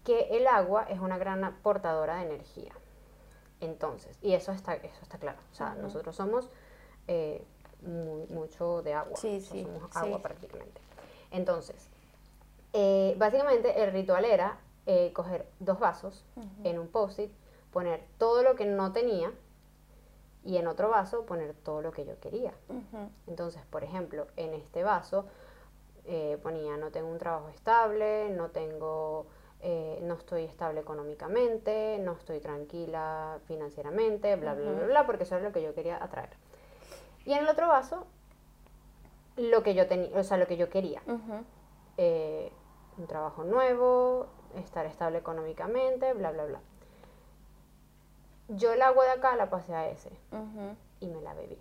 que 0.05 0.29
el 0.31 0.47
agua 0.47 0.85
es 0.85 1.01
una 1.01 1.19
gran 1.19 1.45
aportadora 1.45 2.17
de 2.17 2.23
energía. 2.23 2.73
Entonces, 3.61 4.19
y 4.23 4.33
eso 4.33 4.53
está, 4.53 4.75
eso 4.75 5.03
está 5.03 5.19
claro. 5.19 5.39
O 5.53 5.55
sea, 5.55 5.75
nosotros 5.75 6.17
somos 6.17 6.49
eh, 7.07 7.45
mucho 7.83 8.83
de 8.83 8.95
agua. 8.95 9.17
Sí, 9.17 9.41
sí, 9.41 9.63
somos 9.63 9.95
agua 9.97 10.21
prácticamente. 10.23 10.81
Entonces, 11.31 11.89
eh, 12.73 13.15
básicamente 13.19 13.83
el 13.83 13.93
ritual 13.93 14.25
era 14.25 14.59
eh, 14.87 15.13
coger 15.13 15.47
dos 15.59 15.79
vasos 15.79 16.25
en 16.65 16.79
un 16.79 16.89
post-it, 16.89 17.31
poner 17.71 18.05
todo 18.19 18.43
lo 18.43 18.57
que 18.57 18.65
no 18.65 18.93
tenía 18.93 19.33
y 20.43 20.57
en 20.57 20.67
otro 20.67 20.89
vaso 20.89 21.27
poner 21.27 21.55
todo 21.55 21.83
lo 21.83 21.93
que 21.93 22.07
yo 22.07 22.19
quería. 22.19 22.55
Entonces, 23.27 23.63
por 23.67 23.85
ejemplo, 23.85 24.27
en 24.37 24.55
este 24.55 24.83
vaso 24.83 25.27
ponía 26.43 26.77
no 26.77 26.91
tengo 26.91 27.09
un 27.09 27.19
trabajo 27.19 27.51
estable, 27.51 28.31
no 28.31 28.51
tengo 28.51 29.27
eh, 29.63 29.99
no 30.03 30.15
estoy 30.15 30.45
estable 30.45 30.81
económicamente, 30.81 31.99
no 31.99 32.13
estoy 32.13 32.41
tranquila 32.41 33.39
financieramente, 33.47 34.37
bla, 34.37 34.55
bla, 34.55 34.73
bla, 34.73 34.87
bla, 34.87 35.07
porque 35.07 35.25
eso 35.25 35.37
es 35.37 35.43
lo 35.43 35.53
que 35.53 35.63
yo 35.63 35.75
quería 35.75 36.03
atraer. 36.03 36.31
Y 37.27 37.33
en 37.33 37.41
el 37.41 37.49
otro 37.49 37.69
vaso, 37.69 38.07
lo 39.37 39.63
que 39.63 39.75
yo 39.75 39.87
tenía, 39.87 40.19
o 40.19 40.25
sea, 40.25 40.39
lo 40.39 40.47
que 40.47 40.57
yo 40.57 40.71
quería. 40.71 41.03
Eh, 41.99 42.51
un 42.97 43.07
trabajo 43.07 43.45
nuevo, 43.45 44.29
estar 44.57 44.87
estable 44.87 45.19
económicamente, 45.19 46.13
bla, 46.15 46.31
bla, 46.31 46.45
bla. 46.45 46.61
Yo 48.49 48.73
el 48.73 48.83
agua 48.83 49.05
de 49.05 49.11
acá 49.13 49.37
la 49.37 49.49
pasé 49.51 49.75
a 49.75 49.89
ese 49.89 50.11
y 51.01 51.09
me 51.09 51.21
la 51.21 51.35
bebí. 51.35 51.59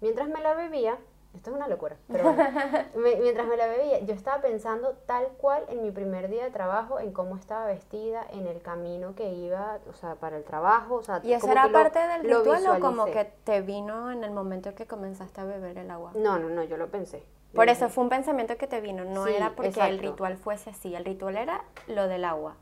Mientras 0.00 0.28
me 0.28 0.40
la 0.40 0.54
bebía, 0.54 0.98
esto 1.34 1.50
es 1.50 1.56
una 1.56 1.66
locura, 1.66 1.96
pero 2.10 2.34
mientras 2.96 3.46
me 3.46 3.56
la 3.56 3.66
bebía, 3.66 4.00
yo 4.00 4.14
estaba 4.14 4.42
pensando 4.42 4.92
tal 5.06 5.26
cual 5.38 5.64
en 5.68 5.82
mi 5.82 5.90
primer 5.90 6.28
día 6.28 6.44
de 6.44 6.50
trabajo, 6.50 7.00
en 7.00 7.12
cómo 7.12 7.36
estaba 7.36 7.66
vestida, 7.66 8.26
en 8.32 8.46
el 8.46 8.60
camino 8.60 9.14
que 9.14 9.32
iba, 9.32 9.78
o 9.88 9.94
sea, 9.94 10.16
para 10.16 10.36
el 10.36 10.44
trabajo, 10.44 10.96
o 10.96 11.02
sea, 11.02 11.20
¿Y 11.22 11.32
eso 11.32 11.50
era 11.50 11.70
parte 11.72 11.98
del 11.98 12.22
ritual 12.22 12.66
o 12.66 12.80
como 12.80 13.06
que 13.06 13.24
te 13.44 13.62
vino 13.62 14.12
en 14.12 14.24
el 14.24 14.30
momento 14.30 14.74
que 14.74 14.86
comenzaste 14.86 15.40
a 15.40 15.44
beber 15.44 15.78
el 15.78 15.90
agua? 15.90 16.12
No, 16.14 16.38
no, 16.38 16.48
no, 16.48 16.62
yo 16.64 16.76
lo 16.76 16.88
pensé. 16.88 17.24
Por 17.54 17.68
eso 17.68 17.88
fue 17.88 18.04
un 18.04 18.10
pensamiento 18.10 18.56
que 18.56 18.66
te 18.66 18.80
vino, 18.80 19.04
no 19.04 19.26
era 19.26 19.52
porque 19.54 19.80
el 19.86 19.98
ritual 19.98 20.36
fuese 20.36 20.70
así, 20.70 20.94
el 20.94 21.04
ritual 21.04 21.36
era 21.36 21.64
lo 21.86 22.08
del 22.08 22.24
agua. 22.24 22.56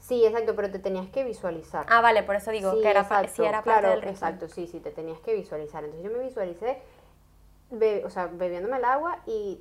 Sí, 0.00 0.24
exacto, 0.24 0.54
pero 0.54 0.70
te 0.70 0.78
tenías 0.78 1.08
que 1.08 1.24
visualizar. 1.24 1.84
Ah, 1.88 2.00
vale, 2.00 2.22
por 2.22 2.36
eso 2.36 2.50
digo 2.50 2.72
que 2.80 2.88
era, 2.88 3.04
sí 3.28 3.44
era 3.44 3.62
parte 3.62 3.88
del 3.88 4.00
ritual. 4.00 4.14
Exacto, 4.14 4.48
sí, 4.48 4.66
sí, 4.66 4.80
te 4.80 4.90
tenías 4.90 5.20
que 5.20 5.34
visualizar. 5.34 5.84
Entonces 5.84 6.08
yo 6.08 6.16
me 6.16 6.24
visualicé 6.24 6.78
o 8.04 8.10
sea, 8.10 8.26
bebiéndome 8.26 8.78
el 8.78 8.84
agua 8.84 9.18
y 9.26 9.60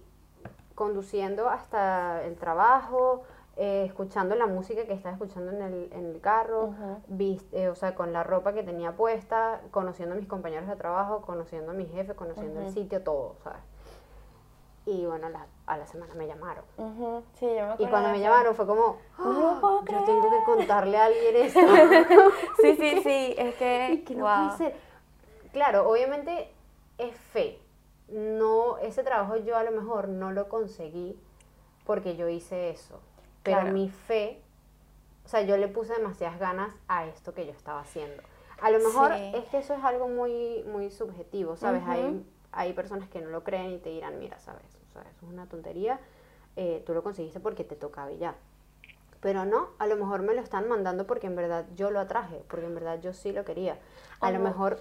conduciendo 0.75 1.49
hasta 1.49 2.23
el 2.23 2.35
trabajo, 2.35 3.23
eh, 3.59 3.85
escuchando 3.87 4.35
la 4.35 4.45
música 4.45 4.85
que 4.85 4.93
estaba 4.93 5.13
escuchando 5.13 5.51
en 5.51 5.61
el, 5.63 5.89
en 5.91 6.05
el 6.05 6.21
carro, 6.21 6.75
eh, 7.51 7.69
o 7.69 7.75
sea, 7.75 7.95
con 7.95 8.13
la 8.13 8.23
ropa 8.23 8.53
que 8.53 8.61
tenía 8.61 8.91
puesta, 8.95 9.61
conociendo 9.71 10.13
a 10.13 10.17
mis 10.19 10.27
compañeros 10.27 10.67
de 10.67 10.75
trabajo, 10.75 11.23
conociendo 11.23 11.71
a 11.71 11.73
mi 11.73 11.87
jefe, 11.87 12.13
conociendo 12.13 12.61
el 12.61 12.71
sitio, 12.71 13.01
todo, 13.01 13.35
¿sabes? 13.43 13.61
Y 14.85 15.05
bueno, 15.07 15.27
a 15.65 15.77
la 15.77 15.87
semana 15.87 16.13
me 16.13 16.27
llamaron. 16.27 16.63
y 17.79 17.87
cuando 17.87 18.09
me 18.09 18.19
llamaron 18.19 18.53
fue 18.53 18.67
como, 18.67 18.97
oh, 19.19 19.83
yo 19.85 20.03
tengo 20.05 20.29
que 20.29 20.43
contarle 20.45 20.97
a 20.97 21.05
alguien 21.05 21.35
esto. 21.45 21.59
sí, 22.61 22.75
sí, 22.75 22.99
sí, 23.03 23.35
es 23.37 23.55
que, 23.55 24.15
no 24.15 24.23
puede 24.23 24.57
ser. 24.57 24.75
Claro, 25.51 25.89
obviamente 25.89 26.53
es 26.99 27.17
fe, 27.17 27.59
no, 28.09 28.77
ese 28.77 29.03
trabajo 29.03 29.35
yo 29.37 29.57
a 29.57 29.63
lo 29.63 29.71
mejor 29.71 30.07
no 30.07 30.31
lo 30.31 30.47
conseguí 30.47 31.19
porque 31.85 32.15
yo 32.15 32.27
hice 32.29 32.69
eso. 32.69 32.99
Pero 33.43 33.71
mi 33.71 33.89
fe, 33.89 34.41
o 35.25 35.29
sea, 35.29 35.41
yo 35.41 35.55
le 35.55 35.69
puse 35.69 35.93
demasiadas 35.93 36.37
ganas 36.37 36.75
a 36.87 37.05
esto 37.05 37.33
que 37.33 37.45
yo 37.45 37.53
estaba 37.53 37.79
haciendo. 37.79 38.21
A 38.61 38.71
lo 38.71 38.79
mejor 38.79 39.13
es 39.13 39.45
que 39.45 39.59
eso 39.59 39.73
es 39.73 39.83
algo 39.83 40.09
muy, 40.09 40.63
muy 40.63 40.89
subjetivo, 40.89 41.55
¿sabes? 41.55 41.83
hay, 41.87 42.25
hay 42.51 42.73
personas 42.73 43.07
que 43.07 43.21
no 43.21 43.29
lo 43.29 43.43
creen 43.43 43.71
y 43.71 43.77
te 43.77 43.89
dirán, 43.89 44.19
mira, 44.19 44.39
¿sabes? 44.39 44.65
O 44.89 44.93
sea, 44.93 45.03
eso 45.03 45.25
es 45.25 45.31
una 45.31 45.45
tontería, 45.45 45.99
eh, 46.55 46.83
tú 46.85 46.93
lo 46.93 47.03
conseguiste 47.03 47.39
porque 47.39 47.63
te 47.63 47.75
tocaba 47.75 48.11
y 48.11 48.17
ya. 48.17 48.35
Pero 49.21 49.45
no, 49.45 49.69
a 49.79 49.87
lo 49.87 49.95
mejor 49.95 50.23
me 50.23 50.33
lo 50.33 50.41
están 50.41 50.67
mandando 50.67 51.07
porque 51.07 51.27
en 51.27 51.35
verdad 51.35 51.65
yo 51.75 51.91
lo 51.91 51.99
atraje, 51.99 52.43
porque 52.49 52.65
en 52.65 52.75
verdad 52.75 52.99
yo 52.99 53.13
sí 53.13 53.31
lo 53.31 53.45
quería. 53.45 53.79
A 54.19 54.31
lo 54.31 54.39
mejor 54.39 54.79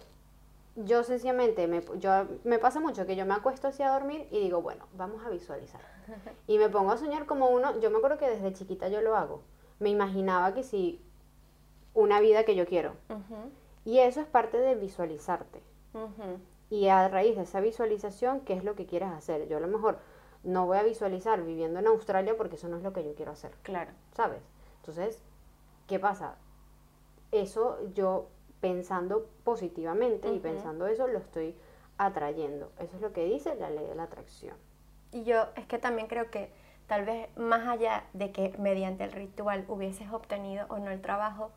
yo 0.76 1.02
sencillamente, 1.02 1.66
me, 1.66 1.82
yo, 1.98 2.26
me 2.44 2.58
pasa 2.58 2.80
mucho 2.80 3.06
que 3.06 3.16
yo 3.16 3.24
me 3.24 3.34
acuesto 3.34 3.68
así 3.68 3.82
a 3.82 3.90
dormir 3.90 4.28
y 4.30 4.40
digo, 4.40 4.60
bueno, 4.60 4.86
vamos 4.96 5.24
a 5.24 5.30
visualizar. 5.30 5.80
Y 6.46 6.58
me 6.58 6.68
pongo 6.68 6.92
a 6.92 6.96
soñar 6.96 7.26
como 7.26 7.48
uno, 7.48 7.80
yo 7.80 7.90
me 7.90 7.96
acuerdo 7.96 8.18
que 8.18 8.30
desde 8.30 8.52
chiquita 8.52 8.88
yo 8.88 9.00
lo 9.00 9.16
hago. 9.16 9.42
Me 9.80 9.90
imaginaba 9.90 10.54
que 10.54 10.62
si 10.62 11.00
una 11.94 12.20
vida 12.20 12.44
que 12.44 12.54
yo 12.54 12.66
quiero. 12.66 12.92
Y 13.84 13.98
eso 13.98 14.20
es 14.20 14.26
parte 14.26 14.58
de 14.58 14.74
visualizarte. 14.76 15.60
Y 16.70 16.88
a 16.88 17.08
raíz 17.08 17.36
de 17.36 17.42
esa 17.42 17.60
visualización, 17.60 18.40
¿qué 18.40 18.52
es 18.52 18.64
lo 18.64 18.74
que 18.74 18.86
quieres 18.86 19.08
hacer? 19.10 19.48
Yo 19.48 19.56
a 19.56 19.60
lo 19.60 19.68
mejor 19.68 19.98
no 20.44 20.66
voy 20.66 20.78
a 20.78 20.82
visualizar 20.82 21.42
viviendo 21.42 21.80
en 21.80 21.86
Australia 21.86 22.36
porque 22.36 22.56
eso 22.56 22.68
no 22.68 22.76
es 22.76 22.82
lo 22.82 22.92
que 22.92 23.04
yo 23.04 23.14
quiero 23.14 23.32
hacer. 23.32 23.52
Claro. 23.62 23.90
¿Sabes? 24.14 24.42
Entonces, 24.80 25.22
¿qué 25.86 25.98
pasa? 25.98 26.36
Eso 27.32 27.78
yo 27.94 28.28
pensando 28.60 29.28
positivamente 29.44 30.32
y 30.32 30.38
pensando 30.38 30.86
eso 30.86 31.06
lo 31.06 31.18
estoy 31.18 31.54
atrayendo. 31.98 32.72
Eso 32.78 32.96
es 32.96 33.02
lo 33.02 33.12
que 33.12 33.24
dice 33.24 33.54
la 33.56 33.70
ley 33.70 33.86
de 33.86 33.94
la 33.94 34.04
atracción. 34.04 34.56
Y 35.12 35.24
yo 35.24 35.46
es 35.56 35.66
que 35.66 35.78
también 35.78 36.08
creo 36.08 36.30
que 36.30 36.50
tal 36.86 37.04
vez 37.04 37.28
más 37.36 37.66
allá 37.66 38.04
de 38.12 38.32
que 38.32 38.54
mediante 38.58 39.04
el 39.04 39.12
ritual 39.12 39.64
hubieses 39.68 40.10
obtenido 40.12 40.66
o 40.68 40.78
no 40.78 40.90
el 40.90 41.00
trabajo, 41.00 41.50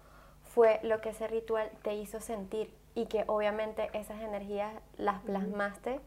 fue 0.44 0.80
lo 0.84 1.02
que 1.02 1.10
ese 1.10 1.28
ritual 1.28 1.70
te 1.84 1.94
hizo 1.94 2.20
sentir 2.20 2.74
y 2.96 3.06
que 3.06 3.24
obviamente 3.28 3.90
esas 3.94 4.22
energías 4.22 4.74
las 4.98 5.22
plasmaste 5.22 6.00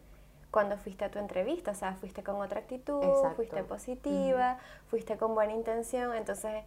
cuando 0.51 0.77
fuiste 0.77 1.05
a 1.05 1.11
tu 1.11 1.19
entrevista, 1.19 1.71
o 1.71 1.75
sea, 1.75 1.95
fuiste 1.95 2.23
con 2.23 2.37
otra 2.37 2.61
actitud, 2.61 3.03
fuiste 3.37 3.65
positiva, 3.65 4.59
fuiste 4.89 5.17
con 5.17 5.35
buena 5.35 5.55
intención, 5.55 6.15
entonces 6.15 6.65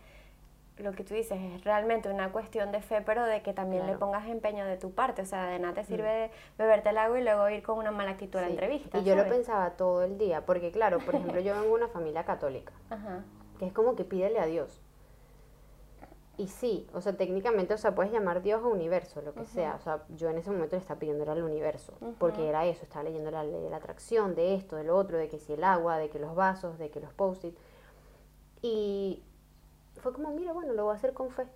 lo 0.77 0.91
que 0.91 1.03
tú 1.03 1.13
dices 1.13 1.39
es 1.41 1.63
realmente 1.63 2.09
una 2.09 2.31
cuestión 2.31 2.71
de 2.71 2.81
fe, 2.81 3.01
pero 3.01 3.23
de 3.23 3.41
que 3.41 3.53
también 3.53 3.87
le 3.87 3.97
pongas 3.97 4.27
empeño 4.27 4.65
de 4.65 4.77
tu 4.77 4.91
parte. 4.91 5.21
O 5.21 5.25
sea, 5.25 5.45
de 5.47 5.59
nada 5.59 5.73
te 5.73 5.81
mm. 5.83 5.85
sirve 5.85 6.31
beberte 6.57 6.89
el 6.89 6.97
agua 6.97 7.19
y 7.19 7.23
luego 7.23 7.49
ir 7.49 7.63
con 7.63 7.77
una 7.77 7.91
mala 7.91 8.11
actitud 8.11 8.39
a 8.39 8.43
la 8.43 8.49
entrevista. 8.49 8.97
Y 8.97 9.03
yo 9.03 9.15
lo 9.15 9.27
pensaba 9.27 9.71
todo 9.71 10.03
el 10.03 10.17
día, 10.17 10.45
porque 10.45 10.71
claro, 10.71 10.99
por 10.99 11.15
ejemplo, 11.15 11.39
yo 11.39 11.53
vengo 11.53 11.67
de 11.67 11.83
una 11.83 11.87
familia 11.87 12.25
católica, 12.25 12.73
que 13.59 13.67
es 13.67 13.73
como 13.73 13.95
que 13.95 14.03
pídele 14.03 14.39
a 14.39 14.45
Dios. 14.45 14.81
Y 16.37 16.47
sí, 16.49 16.85
o 16.93 16.99
sea, 16.99 17.15
técnicamente, 17.15 17.73
o 17.73 17.77
sea, 17.77 17.95
puedes 17.95 18.11
llamar 18.11 18.41
Dios 18.41 18.61
o 18.61 18.67
universo, 18.67 19.21
lo 19.21 19.33
que 19.33 19.45
sea. 19.45 19.75
O 19.75 19.79
sea, 19.79 20.03
yo 20.09 20.29
en 20.29 20.37
ese 20.37 20.51
momento 20.51 20.75
le 20.75 20.81
estaba 20.81 20.99
pidiendo 20.99 21.31
al 21.31 21.41
universo, 21.41 21.93
porque 22.19 22.49
era 22.49 22.65
eso, 22.65 22.83
estaba 22.83 23.03
leyendo 23.03 23.31
la 23.31 23.45
ley 23.45 23.61
de 23.61 23.69
la 23.69 23.77
atracción, 23.77 24.35
de 24.35 24.55
esto, 24.55 24.75
de 24.75 24.83
lo 24.83 24.97
otro, 24.97 25.17
de 25.17 25.29
que 25.29 25.39
si 25.39 25.53
el 25.53 25.63
agua, 25.63 25.97
de 25.97 26.09
que 26.09 26.19
los 26.19 26.35
vasos, 26.35 26.77
de 26.77 26.89
que 26.89 26.99
los 26.99 27.13
post-it. 27.13 27.55
Y 28.61 29.23
fue 30.01 30.13
como, 30.13 30.31
mira, 30.31 30.53
bueno, 30.53 30.73
lo 30.73 30.85
voy 30.85 30.93
a 30.93 30.95
hacer 30.95 31.13
con 31.13 31.29
fe. 31.29 31.47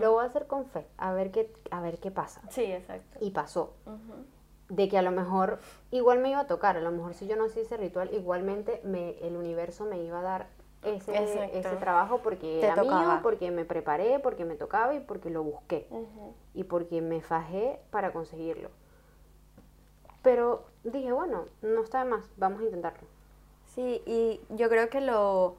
Lo 0.00 0.12
voy 0.12 0.24
a 0.24 0.26
hacer 0.26 0.48
con 0.48 0.66
fe, 0.66 0.84
a 0.96 1.12
ver 1.12 1.30
qué, 1.30 1.52
a 1.70 1.80
ver 1.80 2.00
qué 2.00 2.10
pasa. 2.10 2.42
Sí, 2.50 2.64
exacto. 2.64 3.18
Y 3.20 3.30
pasó. 3.30 3.74
De 4.68 4.88
que 4.88 4.98
a 4.98 5.02
lo 5.02 5.12
mejor 5.12 5.60
igual 5.92 6.18
me 6.18 6.30
iba 6.30 6.40
a 6.40 6.46
tocar, 6.46 6.76
a 6.76 6.80
lo 6.80 6.90
mejor 6.90 7.14
si 7.14 7.28
yo 7.28 7.36
no 7.36 7.44
hacía 7.44 7.62
ese 7.62 7.76
ritual, 7.76 8.12
igualmente 8.12 8.80
me, 8.84 9.18
el 9.20 9.36
universo 9.36 9.84
me 9.84 10.02
iba 10.02 10.18
a 10.18 10.22
dar 10.22 10.48
ese, 10.82 11.56
ese 11.58 11.76
trabajo 11.76 12.18
porque 12.18 12.64
era 12.64 12.82
mío, 12.82 13.20
porque 13.22 13.50
me 13.50 13.64
preparé, 13.64 14.18
porque 14.18 14.44
me 14.44 14.56
tocaba 14.56 14.94
y 14.94 15.00
porque 15.00 15.30
lo 15.30 15.44
busqué. 15.44 15.88
Y 16.52 16.64
porque 16.64 17.00
me 17.00 17.20
fajé 17.20 17.80
para 17.90 18.12
conseguirlo. 18.12 18.70
Pero 20.22 20.64
dije, 20.82 21.12
bueno, 21.12 21.44
no 21.62 21.82
está 21.82 22.04
de 22.04 22.10
más, 22.10 22.28
vamos 22.36 22.60
a 22.60 22.64
intentarlo. 22.64 23.06
Sí, 23.66 24.02
y 24.04 24.40
yo 24.50 24.68
creo 24.68 24.90
que 24.90 25.00
lo, 25.00 25.56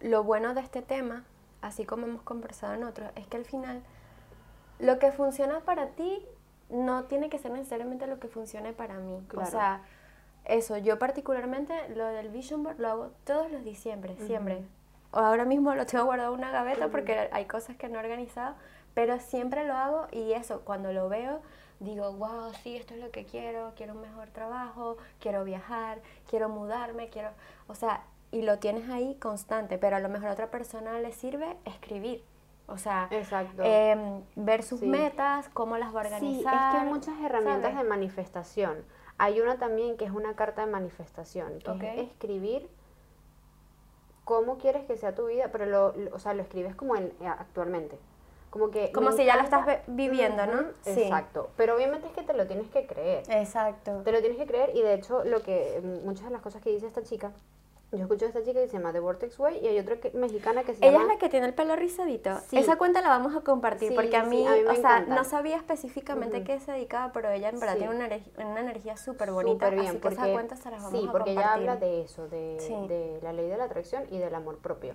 lo 0.00 0.22
bueno 0.22 0.52
de 0.54 0.60
este 0.60 0.82
tema 0.82 1.24
así 1.62 1.84
como 1.84 2.06
hemos 2.06 2.22
conversado 2.22 2.74
en 2.74 2.84
otros, 2.84 3.10
es 3.16 3.26
que 3.26 3.38
al 3.38 3.44
final 3.44 3.82
lo 4.78 4.98
que 4.98 5.12
funciona 5.12 5.60
para 5.60 5.88
ti 5.90 6.22
no 6.68 7.04
tiene 7.04 7.30
que 7.30 7.38
ser 7.38 7.52
necesariamente 7.52 8.06
lo 8.06 8.18
que 8.18 8.28
funcione 8.28 8.72
para 8.72 8.98
mí. 8.98 9.22
O 9.36 9.46
sea, 9.46 9.82
eso, 10.44 10.76
yo 10.76 10.98
particularmente 10.98 11.74
lo 11.90 12.06
del 12.06 12.28
Vision 12.28 12.62
Board 12.62 12.78
lo 12.78 12.88
hago 12.88 13.10
todos 13.24 13.50
los 13.50 13.64
diciembre, 13.64 14.16
siempre. 14.26 14.64
Ahora 15.12 15.44
mismo 15.44 15.74
lo 15.74 15.86
tengo 15.86 16.04
guardado 16.04 16.34
en 16.34 16.40
una 16.40 16.50
gaveta 16.50 16.88
porque 16.88 17.28
hay 17.32 17.44
cosas 17.44 17.76
que 17.76 17.88
no 17.88 17.98
he 17.98 18.02
organizado, 18.02 18.54
pero 18.94 19.20
siempre 19.20 19.66
lo 19.66 19.74
hago 19.74 20.06
y 20.10 20.32
eso, 20.32 20.62
cuando 20.62 20.92
lo 20.92 21.08
veo, 21.08 21.40
digo, 21.80 22.12
wow, 22.12 22.52
sí, 22.62 22.76
esto 22.76 22.94
es 22.94 23.00
lo 23.00 23.10
que 23.10 23.24
quiero, 23.24 23.72
quiero 23.76 23.92
un 23.92 24.00
mejor 24.00 24.28
trabajo, 24.30 24.96
quiero 25.20 25.44
viajar, 25.44 26.00
quiero 26.28 26.48
mudarme, 26.48 27.08
quiero, 27.08 27.30
o 27.68 27.74
sea, 27.74 28.02
y 28.32 28.42
lo 28.42 28.58
tienes 28.58 28.88
ahí 28.90 29.14
constante, 29.20 29.78
pero 29.78 29.94
a 29.96 30.00
lo 30.00 30.08
mejor 30.08 30.28
a 30.28 30.32
otra 30.32 30.50
persona 30.50 30.98
le 30.98 31.12
sirve 31.12 31.56
escribir. 31.64 32.24
O 32.66 32.78
sea, 32.78 33.08
em, 33.62 34.22
ver 34.34 34.62
sus 34.62 34.80
Sí. 34.80 34.86
metas, 34.86 35.48
cómo 35.50 35.76
las 35.76 35.94
va 35.94 36.00
a 36.00 36.04
Sí, 36.04 36.14
organizar. 36.14 36.54
es 36.54 36.60
que 36.72 36.76
hay 36.78 36.88
muchas 36.92 37.20
herramientas 37.20 37.72
¿sabes? 37.72 37.76
de 37.84 37.88
manifestación. 37.88 38.84
Hay 39.18 39.40
una 39.40 39.58
también 39.58 39.96
que 39.96 40.04
es 40.06 40.10
una 40.10 40.34
carta 40.34 40.64
de 40.64 40.72
manifestación, 40.72 41.58
que 41.78 42.00
es 42.00 42.08
escribir 42.08 42.68
cómo 44.24 44.58
quieres 44.58 44.84
que 44.86 44.96
sea 44.96 45.14
tu 45.14 45.26
vida, 45.26 45.48
pero 45.52 45.66
lo, 45.66 45.92
lo- 45.96 46.14
o 46.14 46.18
sea, 46.18 46.32
lo 46.34 46.42
escribes 46.42 46.74
como 46.74 46.96
en 46.96 47.06
eh, 47.20 47.26
actualmente. 47.26 47.98
Como 48.50 48.70
que 48.70 48.92
Como 48.92 49.12
si 49.12 49.24
ya 49.24 49.36
lo 49.36 49.42
estás 49.42 49.66
viviendo, 49.86 50.46
¿no? 50.46 50.62
Sí. 50.82 51.02
Exacto. 51.02 51.50
Pero 51.56 51.74
obviamente 51.74 52.06
es 52.06 52.12
que 52.12 52.22
te 52.22 52.34
lo 52.34 52.46
tienes 52.46 52.68
que 52.70 52.86
creer. 52.86 53.24
Exacto. 53.30 54.02
Te 54.04 54.12
lo 54.12 54.20
tienes 54.20 54.38
que 54.38 54.46
creer 54.46 54.70
y 54.76 54.82
de 54.82 54.94
hecho 54.94 55.24
lo 55.24 55.42
que 55.42 55.80
muchas 56.04 56.26
de 56.26 56.30
las 56.32 56.42
cosas 56.42 56.62
que 56.62 56.70
dice 56.70 56.86
esta 56.86 57.02
chica, 57.02 57.32
yo 57.92 57.98
escucho 58.04 58.24
a 58.24 58.28
esta 58.28 58.42
chica 58.42 58.60
que 58.60 58.68
se 58.68 58.78
llama 58.78 58.92
The 58.92 59.00
Vortex 59.00 59.38
Way 59.38 59.58
y 59.62 59.66
hay 59.68 59.78
otra 59.78 59.96
que- 59.96 60.10
mexicana 60.12 60.62
que 60.62 60.72
se 60.74 60.78
Ella 60.86 60.92
llama 60.98 61.04
es 61.04 61.08
la 61.14 61.18
que 61.18 61.28
tiene 61.28 61.46
el 61.46 61.54
pelo 61.54 61.76
rizadito. 61.76 62.38
Sí. 62.48 62.56
Esa 62.58 62.76
cuenta 62.76 63.02
la 63.02 63.08
vamos 63.08 63.36
a 63.36 63.40
compartir 63.42 63.90
Sí, 63.90 63.94
porque 63.94 64.16
a 64.16 64.24
sí, 64.24 64.30
mí, 64.30 64.46
a 64.46 64.52
mí 64.52 64.62
me 64.62 64.70
o 64.70 64.74
sea, 64.76 65.00
no 65.00 65.24
sabía 65.24 65.56
específicamente 65.56 66.42
qué 66.42 66.58
se 66.60 66.72
dedicaba, 66.72 67.12
pero 67.12 67.30
ella 67.30 67.50
en 67.50 67.60
verdad 67.60 67.74
Sí. 67.74 67.80
tiene 67.80 67.94
una, 67.94 68.08
una 68.50 68.60
energía 68.60 68.96
súper 68.96 69.30
bonita. 69.32 69.66
Súper 69.66 69.74
bien, 69.80 69.86
así 69.90 69.98
que 69.98 70.08
esa 70.08 70.16
porque- 70.16 70.32
cuenta 70.32 70.56
se 70.56 70.70
las 70.70 70.82
vamos 70.82 71.00
sí, 71.00 71.06
a 71.06 71.12
porque 71.12 71.30
ella 71.32 71.42
compartir. 71.42 71.68
habla 71.70 71.80
de 71.86 72.00
eso, 72.02 72.28
de, 72.28 72.56
Sí. 72.60 72.74
de 72.88 73.20
la 73.22 73.32
ley 73.34 73.48
de 73.48 73.56
la 73.58 73.64
atracción 73.64 74.04
y 74.10 74.18
del 74.18 74.34
amor 74.34 74.58
propio. 74.58 74.94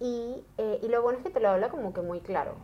Y, 0.00 0.42
eh, 0.58 0.78
y 0.82 0.88
lo 0.88 1.02
bueno 1.02 1.18
es 1.18 1.24
que 1.24 1.30
te 1.30 1.40
lo 1.40 1.50
habla 1.50 1.68
como 1.68 1.92
que 1.92 2.00
muy 2.00 2.20
claro. 2.20 2.54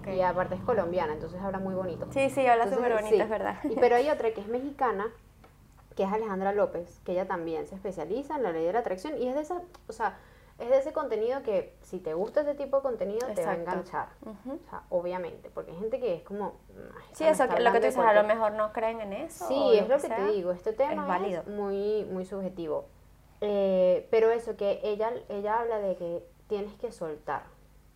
ok. 0.00 0.08
Y 0.08 0.20
aparte 0.20 0.54
es 0.54 0.60
colombiana, 0.62 1.14
entonces 1.14 1.40
habla 1.40 1.58
muy 1.58 1.74
bonito. 1.74 2.06
Sí, 2.12 2.28
sí, 2.30 2.46
habla 2.46 2.68
súper 2.68 2.92
bonito, 2.92 3.14
sí. 3.14 3.20
es 3.20 3.28
verdad. 3.30 3.56
Y, 3.64 3.74
pero 3.76 3.96
hay 3.96 4.10
otra 4.10 4.32
que 4.34 4.40
es 4.42 4.48
mexicana, 4.48 5.06
que 5.96 6.02
es 6.04 6.12
Alejandra 6.12 6.52
López, 6.52 7.00
que 7.04 7.12
ella 7.12 7.26
también 7.26 7.66
se 7.66 7.74
especializa 7.74 8.36
en 8.36 8.42
la 8.42 8.52
ley 8.52 8.64
de 8.64 8.72
la 8.72 8.80
atracción 8.80 9.16
y 9.20 9.28
es 9.28 9.34
de 9.34 9.40
esa, 9.42 9.62
o 9.88 9.92
sea, 9.92 10.16
es 10.58 10.68
de 10.68 10.78
ese 10.78 10.92
contenido 10.92 11.42
que 11.42 11.74
si 11.82 11.98
te 11.98 12.14
gusta 12.14 12.42
ese 12.42 12.54
tipo 12.54 12.76
de 12.76 12.82
contenido 12.84 13.26
te 13.34 13.44
va 13.44 13.52
a 13.52 13.54
enganchar. 13.56 14.08
O 14.24 14.68
sea, 14.70 14.82
obviamente, 14.90 15.50
porque 15.52 15.72
hay 15.72 15.78
gente 15.78 15.98
que 16.00 16.14
es 16.14 16.22
como... 16.22 16.54
"Ay, 16.76 17.02
Sí, 17.12 17.24
eso, 17.24 17.48
que- 17.48 17.60
lo 17.60 17.72
que 17.72 17.80
tú 17.80 17.86
dices, 17.86 18.00
a 18.04 18.12
lo 18.12 18.22
mejor 18.24 18.52
no 18.52 18.72
creen 18.72 19.00
en 19.00 19.12
eso. 19.14 19.46
Sí, 19.48 19.78
es 19.78 19.88
lo 19.88 19.96
que 19.96 20.06
sea. 20.06 20.16
te 20.16 20.24
digo, 20.32 20.52
este 20.52 20.72
tema 20.72 21.02
es, 21.02 21.08
válido. 21.08 21.42
muy, 21.44 22.04
muy 22.04 22.24
subjetivo. 22.24 22.86
Eh, 23.40 24.06
pero 24.10 24.30
eso, 24.30 24.56
que 24.56 24.80
ella, 24.84 25.12
ella 25.28 25.60
habla 25.60 25.78
de 25.78 25.96
que 25.96 26.24
tienes 26.46 26.74
que 26.76 26.92
soltar. 26.92 27.42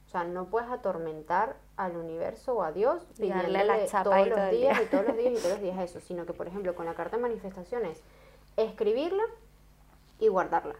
O 0.09 0.11
sea, 0.11 0.25
no 0.25 0.47
puedes 0.47 0.71
atormentar 0.71 1.57
al 1.77 1.95
universo 1.99 2.55
o 2.55 2.63
a 2.63 2.73
Dios 2.73 3.07
Y 3.19 3.21
pidiéndole 3.21 3.63
la 3.63 3.85
chapa 3.85 4.05
todos 4.05 4.17
ahí 4.17 4.25
los 4.25 4.41
todo 4.41 4.49
días 4.49 4.79
día. 4.79 4.83
y 4.83 4.87
todos 4.87 5.07
los 5.07 5.17
días 5.19 5.35
y 5.35 5.37
todos 5.37 5.51
los 5.51 5.61
días 5.61 5.79
eso, 5.81 6.01
sino 6.01 6.25
que, 6.25 6.33
por 6.33 6.47
ejemplo, 6.49 6.75
con 6.75 6.87
la 6.87 6.95
carta 6.95 7.17
de 7.17 7.23
manifestaciones, 7.23 8.03
escribirla 8.57 9.23
y 10.19 10.29
guardarla 10.29 10.77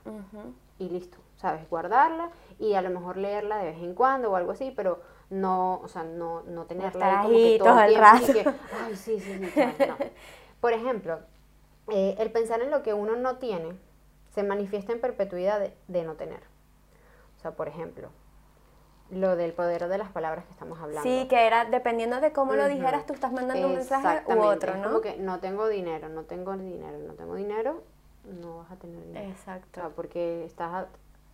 y 0.79 0.89
listo, 0.89 1.19
¿sabes? 1.37 1.69
Guardarla 1.69 2.31
y 2.59 2.73
a 2.75 2.81
lo 2.83 2.89
mejor 2.91 3.19
leerla 3.19 3.59
de 3.59 3.67
vez 3.67 3.79
en 3.83 3.95
cuando 3.95 4.31
o 4.33 4.37
algo 4.37 4.53
así, 4.53 4.73
pero 4.75 5.03
no, 5.31 5.81
o 5.81 5.89
sea, 5.89 6.05
no, 6.05 6.43
no 6.45 6.65
tenerla 6.65 7.21
ahí 7.21 7.27
como 7.27 7.39
que 7.39 7.59
todo 7.59 7.81
el 7.83 7.93
y 7.93 7.97
rato. 7.97 8.33
que, 8.33 8.49
ay, 8.83 8.97
sí, 8.97 9.21
sí, 9.21 9.39
sí, 9.39 9.51
claro, 9.53 9.75
no. 9.87 9.97
Por 10.61 10.73
ejemplo, 10.73 11.21
eh, 11.89 12.17
el 12.19 12.33
pensar 12.33 12.63
en 12.63 12.71
lo 12.71 12.83
que 12.83 12.95
uno 12.95 13.15
no 13.17 13.37
tiene 13.37 13.79
se 14.35 14.43
manifiesta 14.43 14.93
en 14.93 15.01
perpetuidad 15.01 15.61
de, 15.61 15.77
de 15.87 16.03
no 16.05 16.15
tener. 16.15 16.41
O 17.37 17.41
sea, 17.41 17.53
por 17.53 17.69
ejemplo, 17.69 18.09
lo 19.11 19.37
del 19.37 19.53
poder 19.53 19.89
de 19.89 19.99
las 19.99 20.11
palabras 20.11 20.45
que 20.45 20.53
estamos 20.53 20.79
hablando. 20.81 21.03
Sí, 21.03 21.27
que 21.29 21.47
era 21.47 21.65
dependiendo 21.65 22.21
de 22.21 22.33
cómo 22.33 22.55
lo 22.55 22.69
dijeras, 22.69 23.07
tú 23.07 23.15
estás 23.15 23.33
mandando 23.33 23.67
un 23.69 23.75
mensaje 23.75 24.23
u 24.35 24.41
otro, 24.43 24.73
es 24.73 24.79
¿no? 24.79 24.85
como 24.89 25.01
que 25.01 25.17
no 25.17 25.39
tengo 25.41 25.67
dinero, 25.69 26.09
no 26.09 26.25
tengo 26.25 26.57
dinero, 26.57 26.99
no 26.99 27.15
tengo 27.15 27.35
dinero, 27.35 27.83
no 28.25 28.59
vas 28.59 28.71
a 28.73 28.77
tener 28.77 29.03
dinero. 29.07 29.27
O 29.27 29.31
Exacto. 29.31 29.81
sea, 29.81 29.89
porque 29.91 30.45
estás 30.45 30.87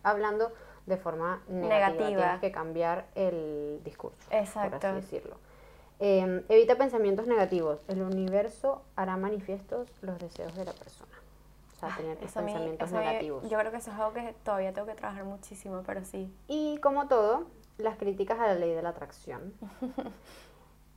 hablando 0.03 0.51
de 0.85 0.97
forma 0.97 1.41
negativa. 1.47 1.67
Negativa. 1.89 2.21
Tienes 2.23 2.39
que 2.41 2.51
cambiar 2.51 3.05
el 3.15 3.81
discurso, 3.83 4.23
por 4.29 4.37
Exacto. 4.37 4.87
así 4.87 4.95
decirlo. 4.95 5.35
Eh, 5.99 6.43
evita 6.49 6.75
pensamientos 6.77 7.27
negativos. 7.27 7.79
El 7.87 8.01
universo 8.01 8.83
hará 8.95 9.17
manifiestos 9.17 9.89
los 10.01 10.17
deseos 10.19 10.53
de 10.55 10.65
la 10.65 10.73
persona. 10.73 11.11
O 11.75 11.79
sea, 11.79 11.95
tener 11.97 12.17
Eso 12.23 12.39
a 12.39 12.41
mí- 12.41 12.51
pensamientos 12.51 12.91
mí- 12.91 12.97
negativos. 12.99 13.49
yo 13.49 13.57
creo 13.59 13.71
que 13.71 13.77
eso 13.77 13.91
es 13.91 13.97
algo 13.97 14.13
que 14.13 14.33
todavía 14.43 14.71
tengo 14.73 14.87
que 14.87 14.93
trabajar 14.95 15.25
muchísimo, 15.25 15.83
pero 15.85 16.05
sí. 16.05 16.33
Y 16.47 16.77
como 16.77 17.07
todo, 17.07 17.45
las 17.77 17.97
críticas 17.97 18.39
a 18.39 18.47
la 18.47 18.55
ley 18.55 18.73
de 18.73 18.81
la 18.81 18.89
atracción. 18.89 19.53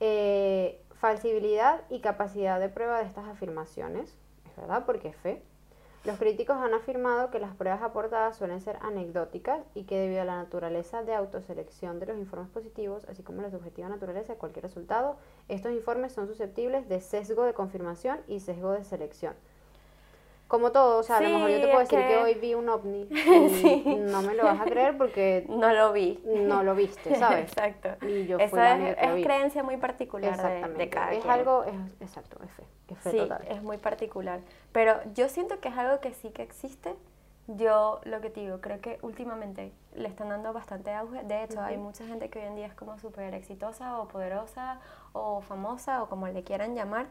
Eh, 0.01 0.81
falsibilidad 1.01 1.83
y 1.91 1.99
capacidad 1.99 2.61
de 2.61 2.69
prueba 2.69 2.99
de 2.99 3.07
estas 3.07 3.27
afirmaciones, 3.27 4.17
es 4.49 4.57
verdad, 4.57 4.87
porque 4.87 5.09
es 5.09 5.17
fe. 5.17 5.43
Los 6.05 6.19
críticos 6.19 6.57
han 6.57 6.73
afirmado 6.73 7.31
que 7.31 7.41
las 7.41 7.55
pruebas 7.57 7.83
aportadas 7.83 8.37
suelen 8.37 8.61
ser 8.61 8.79
anecdóticas 8.83 9.61
y 9.75 9.83
que 9.83 9.99
debido 9.99 10.23
a 10.23 10.25
la 10.25 10.37
naturaleza 10.37 11.03
de 11.03 11.15
autoselección 11.15 11.99
de 11.99 12.07
los 12.07 12.19
informes 12.19 12.49
positivos, 12.51 13.05
así 13.09 13.25
como 13.25 13.43
la 13.43 13.51
subjetiva 13.51 13.89
naturaleza 13.89 14.35
de 14.35 14.39
cualquier 14.39 14.63
resultado, 14.63 15.17
estos 15.49 15.73
informes 15.73 16.13
son 16.13 16.29
susceptibles 16.29 16.89
de 16.89 17.01
sesgo 17.01 17.43
de 17.43 17.55
confirmación 17.55 18.21
y 18.29 18.39
sesgo 18.39 18.71
de 18.71 18.85
selección. 18.85 19.35
Como 20.49 20.73
todo, 20.73 20.99
o 20.99 21.03
sea, 21.03 21.19
a 21.19 21.21
lo 21.21 21.29
Sí, 21.29 21.35
mejor 21.35 21.51
yo 21.51 21.57
te 21.61 21.67
puedo 21.67 21.79
decir 21.81 21.99
que... 21.99 22.09
que- 22.09 22.17
hoy 22.17 22.35
vi 22.35 22.55
un 22.55 22.69
ovni 22.71 23.07
Sí. 23.51 23.85
no 23.99 24.23
me 24.23 24.35
lo 24.35 24.45
vas 24.45 24.61
a 24.61 24.65
creer 24.65 24.97
porque 24.97 25.45
No 25.49 25.73
lo 25.75 25.93
vi. 25.93 26.19
no 26.25 26.63
lo 26.63 26.75
viste, 26.75 27.15
¿sabes? 27.17 27.51
Exacto. 27.53 27.91
Y 28.07 28.27
yo 28.27 28.39
Eso 28.39 28.57
fui 28.57 28.61
es, 28.65 28.97
es 28.99 29.15
vi. 29.15 29.25
creencia 29.25 29.63
muy 29.63 29.77
particular 29.77 30.31
de, 30.31 30.37
Exactamente. 30.37 30.79
de 30.85 30.89
cada 30.91 31.13
es 31.13 31.19
quien. 31.21 31.33
algo, 31.33 31.65
es, 31.65 31.75
exacto, 32.01 32.39
es 32.43 32.51
fe, 32.53 32.63
es 32.89 32.99
fe 32.99 33.11
sí, 33.11 33.17
total. 33.19 33.45
es 33.49 33.63
muy 33.63 33.77
particular. 33.77 34.41
Pero 34.73 34.95
yo 35.15 35.29
siento 35.29 35.61
que 35.61 35.69
es 35.69 35.77
algo 35.77 36.01
que 36.01 36.15
sí 36.15 36.31
que 36.31 36.43
existe. 36.43 36.95
Yo 37.47 38.01
lo 38.05 38.21
que 38.21 38.29
te 38.31 38.41
digo, 38.41 38.61
creo 38.61 38.81
que 38.81 38.99
últimamente 39.03 39.73
le 39.95 40.09
están 40.09 40.29
dando 40.29 40.53
bastante 40.53 40.93
auge. 40.93 41.25
De 41.25 41.45
hecho, 41.45 41.61
hay 41.63 41.77
mucha 41.79 42.07
gente 42.07 42.29
que 42.29 42.39
hoy 42.41 42.45
en 42.47 42.57
día 42.57 42.67
es 42.67 42.75
como 42.75 42.99
súper 42.99 43.33
exitosa 43.35 43.99
o 43.99 44.09
poderosa 44.09 44.81
o 45.15 45.41
famosa 45.41 46.03
o 46.03 46.09
como 46.09 46.27
le 46.29 46.43
quieran 46.45 46.75
llamar. 46.75 47.07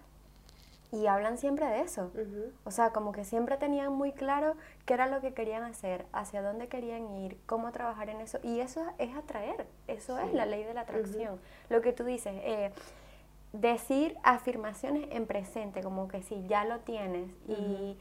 Y 0.91 1.07
hablan 1.07 1.37
siempre 1.37 1.65
de 1.65 1.81
eso. 1.81 2.11
O 2.63 2.71
sea, 2.71 2.91
como 2.91 3.11
que 3.11 3.25
siempre 3.25 3.57
tenían 3.57 3.91
muy 3.91 4.13
claro 4.13 4.55
qué 4.85 4.93
era 4.93 5.07
lo 5.07 5.19
que 5.19 5.33
querían 5.33 5.63
hacer, 5.63 6.05
hacia 6.13 6.41
dónde 6.41 6.67
querían 6.69 7.09
ir, 7.09 7.37
cómo 7.45 7.71
trabajar 7.71 8.09
en 8.09 8.21
eso. 8.21 8.39
Y 8.41 8.61
eso 8.61 8.85
es 8.97 9.15
atraer, 9.15 9.67
eso 9.87 10.17
es 10.19 10.33
la 10.33 10.45
ley 10.45 10.63
de 10.63 10.73
la 10.73 10.81
atracción. 10.81 11.39
Lo 11.69 11.81
que 11.81 11.91
tú 11.91 12.05
dices, 12.05 12.33
eh, 12.43 12.71
decir 13.51 14.17
afirmaciones 14.23 15.09
en 15.11 15.25
presente, 15.25 15.81
como 15.81 16.07
que 16.07 16.23
sí, 16.23 16.45
ya 16.47 16.63
lo 16.63 16.79
tienes. 16.79 17.29
Y 17.47 17.97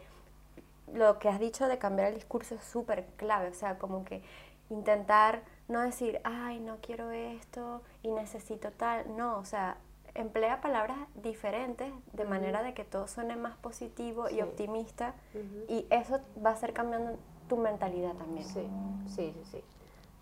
lo 0.93 1.19
que 1.19 1.29
has 1.29 1.41
dicho 1.41 1.67
de 1.67 1.79
cambiar 1.79 2.09
el 2.09 2.15
discurso 2.15 2.55
es 2.55 2.65
súper 2.65 3.07
clave. 3.17 3.49
O 3.49 3.55
sea, 3.55 3.79
como 3.79 4.05
que 4.05 4.23
intentar 4.71 5.43
no 5.69 5.81
decir, 5.81 6.21
ay, 6.25 6.61
no 6.61 6.79
quiero 6.81 7.11
esto 7.11 7.83
y 8.03 8.13
necesito 8.13 8.71
tal. 8.71 9.17
No, 9.17 9.39
o 9.39 9.45
sea, 9.45 9.79
emplea 10.21 10.61
palabras 10.61 10.99
diferentes 11.15 11.93
de 12.13 12.25
manera 12.25 12.63
de 12.63 12.75
que 12.75 12.85
todo 12.85 13.07
suene 13.09 13.37
más 13.37 13.57
positivo 13.57 14.29
Sí. 14.29 14.37
y 14.37 14.43
optimista. 14.43 15.15
Ujú. 15.35 15.65
Y 15.73 15.87
eso 15.91 16.21
va 16.45 16.51
a 16.51 16.57
ser 16.57 16.73
cambiando 16.73 17.19
tu 17.49 17.57
mentalidad 17.57 18.15
también. 18.15 18.45
Sí, 18.47 18.67
sí, 19.07 19.33
sí, 19.35 19.45
sí. 19.51 19.65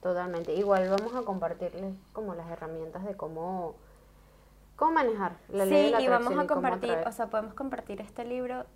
Totalmente. 0.02 0.52
Igual 0.54 0.88
vamos 0.90 1.14
a 1.14 1.22
compartirles 1.22 1.94
como 2.12 2.35
las 2.35 2.50
herramientas 2.50 3.04
de 3.04 3.16
cómo, 3.16 3.74
cómo 4.76 4.92
manejar 4.92 5.37
la 5.48 5.64
ley 5.64 5.74
de 5.85 5.87
Sí, 5.87 5.92
la 5.92 6.00
y 6.02 6.09
vamos 6.09 6.37
a 6.38 6.46
compartir, 6.46 6.98
o 7.07 7.12
sea, 7.12 7.28
podemos 7.28 7.54
compartir 7.54 8.00
este 8.02 8.24
libro. 8.24 8.66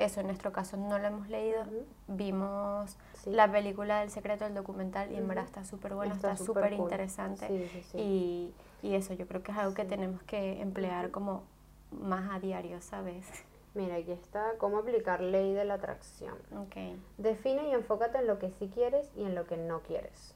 Eso 0.00 0.20
en 0.20 0.26
nuestro 0.28 0.50
caso 0.50 0.76
no 0.78 0.98
lo 0.98 1.06
hemos 1.06 1.28
leído. 1.28 1.62
Vimos 2.08 2.96
Sí. 3.22 3.30
la 3.30 3.50
película 3.52 4.00
del 4.00 4.10
secreto 4.10 4.44
del 4.44 4.54
documental 4.54 5.12
y 5.12 5.16
en 5.16 5.28
verdad 5.28 5.44
está 5.44 5.64
súper 5.64 5.94
bueno, 5.94 6.14
Está 6.14 6.36
súper 6.38 6.70
cool. 6.76 6.84
interesante. 6.84 7.46
Sí, 7.46 7.68
sí, 7.70 7.82
sí. 7.82 7.98
Y, 7.98 8.54
y 8.88 8.94
eso 8.94 9.12
yo 9.12 9.26
creo 9.28 9.42
que 9.42 9.52
es 9.52 9.58
algo 9.58 9.74
que 9.74 9.84
tenemos 9.84 10.22
que 10.22 10.60
emplear 10.62 11.10
como 11.10 11.42
más 11.90 12.30
a 12.34 12.40
diario, 12.40 12.80
¿sabes? 12.80 13.26
Mira, 13.74 13.96
aquí 13.96 14.10
está 14.12 14.52
cómo 14.58 14.78
aplicar 14.78 15.20
ley 15.20 15.52
de 15.52 15.64
la 15.66 15.74
atracción. 15.74 16.34
Ok. 16.56 16.76
Define 17.18 17.68
y 17.68 17.72
enfócate 17.72 18.18
en 18.18 18.26
lo 18.26 18.38
que 18.38 18.50
sí 18.52 18.70
quieres 18.72 19.10
y 19.16 19.24
en 19.24 19.34
lo 19.34 19.44
que 19.46 19.56
no 19.58 19.80
quieres. 19.82 20.34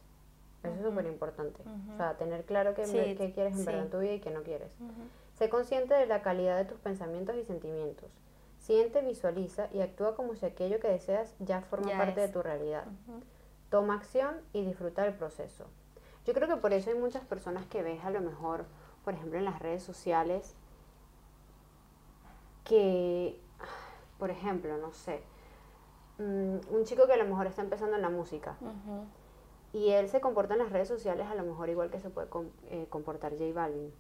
Eso 0.63 0.75
es 0.75 0.83
súper 0.83 1.07
importante. 1.07 1.61
O 1.93 1.97
sea, 1.97 2.17
tener 2.19 2.45
claro 2.45 2.75
qué, 2.75 2.83
qué 3.19 3.33
quieres 3.33 3.57
en 3.59 3.65
verdad 3.65 3.83
en 3.85 3.91
tu 3.91 3.99
vida 3.99 4.13
y 4.13 4.21
qué 4.21 4.31
no 4.31 4.43
quieres. 4.43 4.77
Sé 5.39 5.49
consciente 5.49 5.95
de 5.95 6.07
la 6.07 6.23
calidad 6.23 6.57
de 6.59 6.65
tus 6.67 6.79
pensamientos 6.81 7.35
y 7.37 7.45
sentimientos. 7.45 8.11
Siente, 8.65 9.03
visualiza 9.03 9.69
y 9.75 9.81
actúa 9.83 10.15
como 10.17 10.35
si 10.37 10.47
aquello 10.47 10.81
que 10.81 10.89
deseas 10.89 11.35
ya 11.39 11.61
forma 11.61 11.91
Ya 11.91 11.99
parte 11.99 12.23
es. 12.25 12.29
de 12.29 12.33
tu 12.33 12.43
realidad. 12.43 12.87
Toma 13.69 13.95
acción 13.97 14.41
y 14.55 14.65
disfruta 14.65 15.03
del 15.03 15.13
proceso. 15.13 15.67
Yo 16.25 16.33
creo 16.33 16.49
que 16.49 16.57
por 16.57 16.73
eso 16.73 16.89
hay 16.89 16.97
muchas 16.97 17.23
personas 17.27 17.67
que 17.67 17.83
ves 17.83 18.03
a 18.07 18.11
lo 18.11 18.23
mejor, 18.23 18.65
por 19.05 19.13
ejemplo, 19.13 19.39
en 19.39 19.45
las 19.45 19.59
redes 19.59 19.83
sociales, 19.83 20.55
que, 22.65 23.39
por 24.19 24.31
ejemplo, 24.31 24.79
no 24.79 24.93
sé, 24.93 25.21
mm, 26.19 26.75
un 26.75 26.85
chico 26.85 27.07
que 27.07 27.13
a 27.13 27.17
lo 27.19 27.27
mejor 27.27 27.47
está 27.47 27.61
empezando 27.61 27.97
en 27.97 28.01
la 28.03 28.09
música 28.09 28.57
y 29.75 29.91
él 29.91 30.09
se 30.09 30.23
comporta 30.23 30.55
en 30.55 30.61
las 30.61 30.73
redes 30.73 30.89
sociales 30.89 31.27
a 31.27 31.35
lo 31.35 31.43
mejor 31.43 31.69
igual 31.69 31.91
que 31.91 32.01
se 32.01 32.09
puede 32.09 32.29
com- 32.31 32.49
eh, 32.71 32.87
comportar 32.89 33.33
J 33.33 33.53
Balvin. 33.53 33.93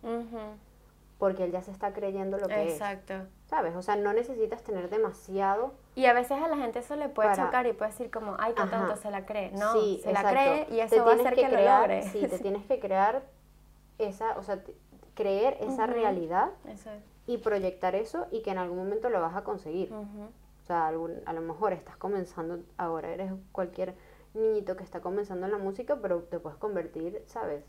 Porque 1.18 1.44
él 1.44 1.52
ya 1.52 1.62
se 1.62 1.70
está 1.70 1.92
creyendo 1.92 2.38
lo 2.38 2.48
que 2.48 2.66
es, 2.66 2.72
Exacto. 2.74 3.14
¿sabes? 3.46 3.74
O 3.76 3.82
sea, 3.82 3.96
no 3.96 4.12
necesitas 4.12 4.62
tener 4.62 4.90
demasiado 4.90 5.72
Y 5.94 6.06
a 6.06 6.12
veces 6.12 6.32
a 6.42 6.48
la 6.48 6.56
gente 6.56 6.80
eso 6.80 6.96
le 6.96 7.08
puede 7.08 7.30
Para- 7.30 7.44
chocar 7.46 7.66
y 7.66 7.72
puede 7.72 7.92
decir 7.92 8.10
como, 8.10 8.36
ay, 8.38 8.52
qué 8.54 8.62
Ajá. 8.62 8.78
tonto 8.80 8.96
se 8.96 9.10
la 9.10 9.24
cree. 9.24 9.52
No, 9.52 9.72
Sí, 9.74 10.00
se 10.02 10.12
la 10.12 10.20
exacto. 10.20 10.40
cree 10.40 10.62
y 10.70 10.76
Te 10.88 10.96
eso 10.96 11.04
va 11.04 11.12
a 11.12 11.14
hacer 11.14 11.34
que, 11.34 11.42
lo 11.42 11.48
crear- 11.50 11.80
logre. 11.80 12.02
Sí, 12.10 12.26
te 12.26 12.38
tienes 12.40 12.66
que 12.66 12.80
crear 12.80 13.22
esa, 13.98 14.36
o 14.38 14.42
sea, 14.42 14.60
creer 15.14 15.56
esa 15.60 15.86
realidad 15.86 16.50
Eso 16.66 16.90
es. 16.90 17.02
y 17.26 17.38
proyectar 17.38 17.94
eso 17.94 18.26
y 18.32 18.42
que 18.42 18.50
en 18.50 18.58
algún 18.58 18.78
momento 18.78 19.08
lo 19.08 19.20
vas 19.20 19.36
a 19.36 19.44
conseguir. 19.44 19.92
O 19.92 20.66
sea, 20.66 20.86
algún- 20.88 21.20
a 21.26 21.32
lo 21.32 21.40
mejor 21.42 21.72
estás 21.74 21.96
comenzando, 21.96 22.58
ahora 22.76 23.10
eres 23.10 23.30
cualquier 23.52 23.94
niñito 24.34 24.76
que 24.76 24.82
está 24.82 25.00
comenzando 25.00 25.46
en 25.46 25.52
la 25.52 25.58
música, 25.58 25.96
pero 26.02 26.22
te 26.24 26.40
puedes 26.40 26.58
convertir, 26.58 27.22
¿sabes? 27.26 27.62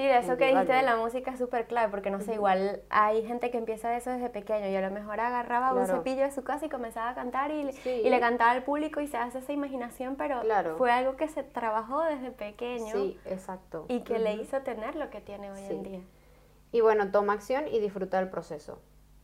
Sí, 0.00 0.06
de 0.06 0.16
eso 0.18 0.36
que 0.38 0.46
dijiste 0.46 0.72
de 0.72 0.82
la 0.82 0.96
música 0.96 1.30
es 1.32 1.38
súper 1.38 1.66
clave, 1.66 1.90
porque 1.90 2.10
no 2.10 2.20
sé, 2.20 2.32
igual 2.34 2.80
hay 2.88 3.22
gente 3.26 3.50
que 3.50 3.58
empieza 3.58 3.94
eso 3.98 4.08
desde 4.10 4.30
pequeño 4.30 4.66
y 4.68 4.74
a 4.74 4.80
lo 4.80 4.90
mejor 4.90 5.20
agarraba 5.20 5.74
un 5.74 5.86
cepillo 5.86 6.22
de 6.22 6.30
su 6.32 6.42
casa 6.42 6.64
y 6.64 6.68
comenzaba 6.70 7.10
a 7.10 7.14
cantar 7.14 7.50
y, 7.50 7.64
le- 7.64 7.72
Sí. 7.74 8.00
y 8.02 8.08
le 8.08 8.18
cantaba 8.18 8.52
al 8.52 8.62
público 8.62 9.02
y 9.02 9.06
se 9.08 9.18
hace 9.18 9.40
esa 9.40 9.52
imaginación, 9.52 10.16
pero 10.16 10.40
Claro. 10.40 10.78
fue 10.78 10.90
algo 10.90 11.16
que 11.16 11.28
se 11.28 11.42
trabajó 11.42 12.00
desde 12.04 12.30
pequeño 12.30 12.90
Sí, 12.92 13.18
exacto. 13.26 13.84
y 13.88 14.00
que 14.00 14.18
le 14.18 14.32
hizo 14.36 14.62
tener 14.62 14.96
lo 14.96 15.10
que 15.10 15.20
tiene 15.20 15.50
hoy 15.52 15.64
en 15.68 15.82
día. 15.82 16.00
Y 16.72 16.80
bueno, 16.80 17.10
toma 17.10 17.34
acción 17.34 17.68
y 17.68 17.78
disfruta 17.78 18.18
del 18.20 18.30
proceso. 18.30 18.80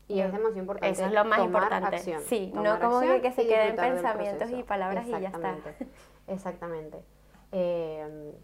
Y 0.09 0.21
es 0.21 0.27
demasiado 0.31 0.59
importante. 0.59 0.91
Eso 0.91 1.07
es 1.07 1.13
lo 1.13 1.25
más 1.25 1.39
tomar 1.39 1.63
importante. 1.63 1.97
acción, 1.97 2.21
Sí, 2.27 2.53
no 2.55 2.79
como 2.81 3.01
que- 3.01 3.23
que 3.23 3.33
se 3.33 3.47
queden 3.47 3.77
pensamientos 3.77 4.51
y 4.51 4.63
palabras 4.63 5.07
y 5.07 5.11
ya 5.11 5.17
está. 5.17 5.27
Exactamente, 5.57 5.87
Exactamente. 6.29 6.99
Eh, 7.53 8.35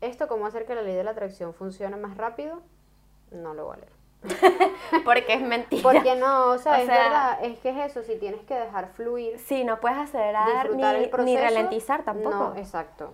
esto, 0.00 0.28
cómo 0.28 0.46
hacer 0.46 0.66
que 0.66 0.74
la 0.74 0.82
ley 0.82 0.94
de 0.94 1.04
la 1.04 1.12
atracción 1.12 1.54
funcione 1.54 1.96
más 1.96 2.16
rápido, 2.16 2.60
no 3.30 3.54
lo 3.54 3.64
voy 3.66 3.76
a 3.76 3.80
leer. 3.80 3.96
Porque 5.04 5.34
es 5.34 5.40
mentira. 5.42 5.82
Porque 5.82 6.16
no, 6.16 6.50
o 6.50 6.58
sea, 6.58 6.72
O 6.72 6.76
es 6.76 6.86
sea- 6.86 6.98
verdad, 7.02 7.44
es 7.44 7.58
que 7.60 7.70
es 7.70 7.90
eso, 7.90 8.02
si 8.02 8.16
tienes 8.18 8.42
que 8.44 8.54
dejar 8.54 8.88
fluir, 8.88 9.38
Sí, 9.38 9.64
no 9.64 9.80
puedes 9.80 9.98
acelerar 9.98 10.70
ni, 10.74 10.82
el 10.82 11.10
proceso. 11.10 11.24
ni 11.24 11.36
ralentizar 11.36 12.02
tampoco. 12.02 12.30
No, 12.34 12.56
exacto. 12.56 13.12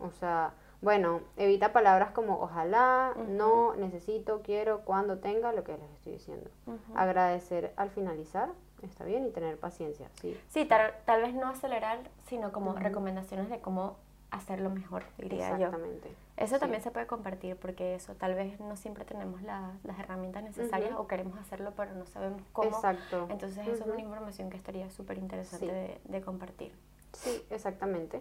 O 0.00 0.10
sea, 0.10 0.52
bueno, 0.82 1.20
evita 1.36 1.72
palabras 1.72 2.10
como 2.12 2.38
ojalá, 2.40 3.14
no, 3.28 3.74
necesito, 3.76 4.42
quiero, 4.42 4.80
cuando 4.82 5.18
tenga, 5.18 5.52
lo 5.52 5.64
que 5.64 5.72
les 5.76 5.90
estoy 5.92 6.12
diciendo. 6.12 6.50
Agradecer 6.94 7.72
al 7.76 7.90
finalizar, 7.90 8.50
está 8.82 9.04
bien, 9.04 9.24
y 9.26 9.30
tener 9.30 9.58
paciencia, 9.58 10.08
sí. 10.20 10.38
Sí, 10.48 10.64
tal, 10.66 10.92
tal 11.06 11.22
vez 11.22 11.34
no 11.34 11.48
acelerar, 11.48 11.98
sino 12.26 12.52
como 12.52 12.74
recomendaciones 12.74 13.48
de 13.48 13.58
cómo 13.60 13.96
hacerlo 14.30 14.70
mejor, 14.70 15.04
diría 15.18 15.50
yo. 15.50 15.66
Exactamente. 15.66 16.10
Eso 16.36 16.54
Sí. 16.56 16.60
también 16.60 16.82
se 16.82 16.90
puede 16.90 17.06
compartir 17.06 17.56
porque 17.56 17.94
eso 17.94 18.14
tal 18.14 18.34
vez 18.34 18.58
no 18.60 18.76
siempre 18.76 19.04
tenemos 19.04 19.40
la- 19.42 19.72
las 19.84 19.98
herramientas 19.98 20.42
necesarias 20.42 20.92
o 20.96 21.06
queremos 21.06 21.38
hacerlo 21.38 21.72
pero 21.76 21.94
no 21.94 22.04
sabemos 22.06 22.42
cómo. 22.52 22.68
Exacto. 22.68 23.26
Entonces 23.30 23.66
eso 23.66 23.84
es 23.84 23.90
una 23.90 24.00
información 24.00 24.50
que 24.50 24.56
estaría 24.56 24.90
súper 24.90 25.18
interesante 25.18 25.66
Sí. 25.66 25.72
de, 25.72 26.00
de 26.04 26.20
compartir. 26.22 26.72
Sí, 27.12 27.42
exactamente. 27.50 28.20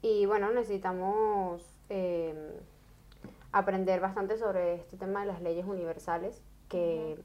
Y 0.00 0.26
bueno, 0.26 0.50
necesitamos 0.52 1.62
eh, 1.90 2.58
aprender 3.52 4.00
bastante 4.00 4.36
sobre 4.38 4.74
este 4.76 4.96
tema 4.96 5.20
de 5.20 5.26
las 5.26 5.40
leyes 5.42 5.66
universales, 5.66 6.42
que 6.68 7.22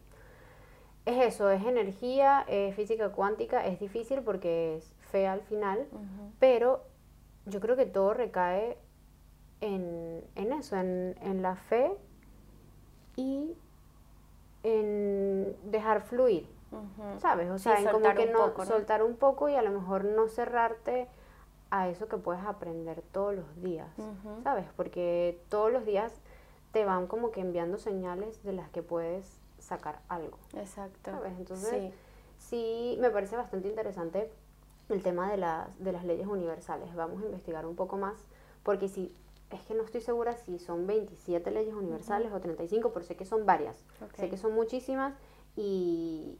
es 1.06 1.26
eso, 1.26 1.50
es 1.50 1.64
energía, 1.66 2.44
es 2.48 2.76
física 2.76 3.10
cuántica, 3.14 3.66
es 3.66 3.80
difícil 3.80 4.22
porque 4.22 4.76
es 4.76 4.94
fea 5.10 5.32
al 5.32 5.42
final, 5.42 5.88
pero 6.40 6.84
yo 7.48 7.60
creo 7.60 7.76
que 7.76 7.86
todo 7.86 8.14
recae 8.14 8.78
en, 9.62 10.24
en 10.36 10.54
eso, 10.54 10.76
en, 10.78 11.16
en 11.22 11.42
la 11.42 11.56
fe 11.56 11.92
y 13.16 13.56
en 14.64 15.56
dejar 15.64 16.02
fluir. 16.02 16.48
¿Sabes? 17.20 17.50
O 17.50 17.58
Sí, 17.58 17.64
sea, 17.64 17.80
en 17.80 17.88
como 17.88 18.14
que 18.14 18.26
no 18.26 18.48
poco, 18.48 18.60
¿no? 18.64 18.66
soltar 18.66 19.02
un 19.02 19.16
poco 19.16 19.48
y 19.48 19.56
a 19.56 19.62
lo 19.62 19.72
mejor 19.72 20.04
no 20.04 20.28
cerrarte 20.28 21.08
a 21.72 21.88
eso 21.88 22.08
que 22.08 22.18
puedes 22.18 22.44
aprender 22.44 23.02
todos 23.14 23.36
los 23.36 23.62
días. 23.62 23.90
¿sabes? 24.44 24.66
Porque 24.76 25.42
todos 25.50 25.72
los 25.72 25.86
días 25.86 26.14
te 26.74 26.84
van 26.86 27.08
como 27.08 27.32
que 27.32 27.40
enviando 27.42 27.78
señales 27.78 28.44
de 28.44 28.52
las 28.54 28.70
que 28.70 28.84
puedes 28.84 29.40
sacar 29.60 30.02
algo, 30.10 30.38
Exacto. 30.56 31.12
¿sabes? 31.12 31.34
Entonces, 31.38 31.70
sí. 31.72 31.94
sí 32.38 32.98
me 33.02 33.10
parece 33.10 33.38
bastante 33.38 33.70
interesante 33.70 34.30
el 34.90 35.04
tema 35.04 35.30
de 35.30 35.38
las, 35.38 35.68
de 35.80 35.92
las 35.92 36.04
leyes 36.06 36.28
universales. 36.28 36.94
Vamos 36.96 37.22
a 37.22 37.26
investigar 37.26 37.66
un 37.66 37.76
poco 37.76 37.98
más, 37.98 38.18
porque 38.64 38.88
si 38.88 39.14
es 39.50 39.62
que 39.62 39.74
no 39.74 39.84
estoy 39.84 40.02
segura 40.02 40.36
si 40.36 40.60
son 40.60 40.88
27 40.88 41.52
leyes 41.52 41.74
universales 41.74 42.32
o 42.34 42.40
35, 42.40 42.92
pero 42.94 43.06
sé 43.06 43.16
que 43.16 43.26
son 43.26 43.46
varias. 43.46 43.78
Sé 44.16 44.26
Ok. 44.26 44.30
que 44.30 44.38
son 44.38 44.54
muchísimas 44.54 45.14
y, 45.56 46.38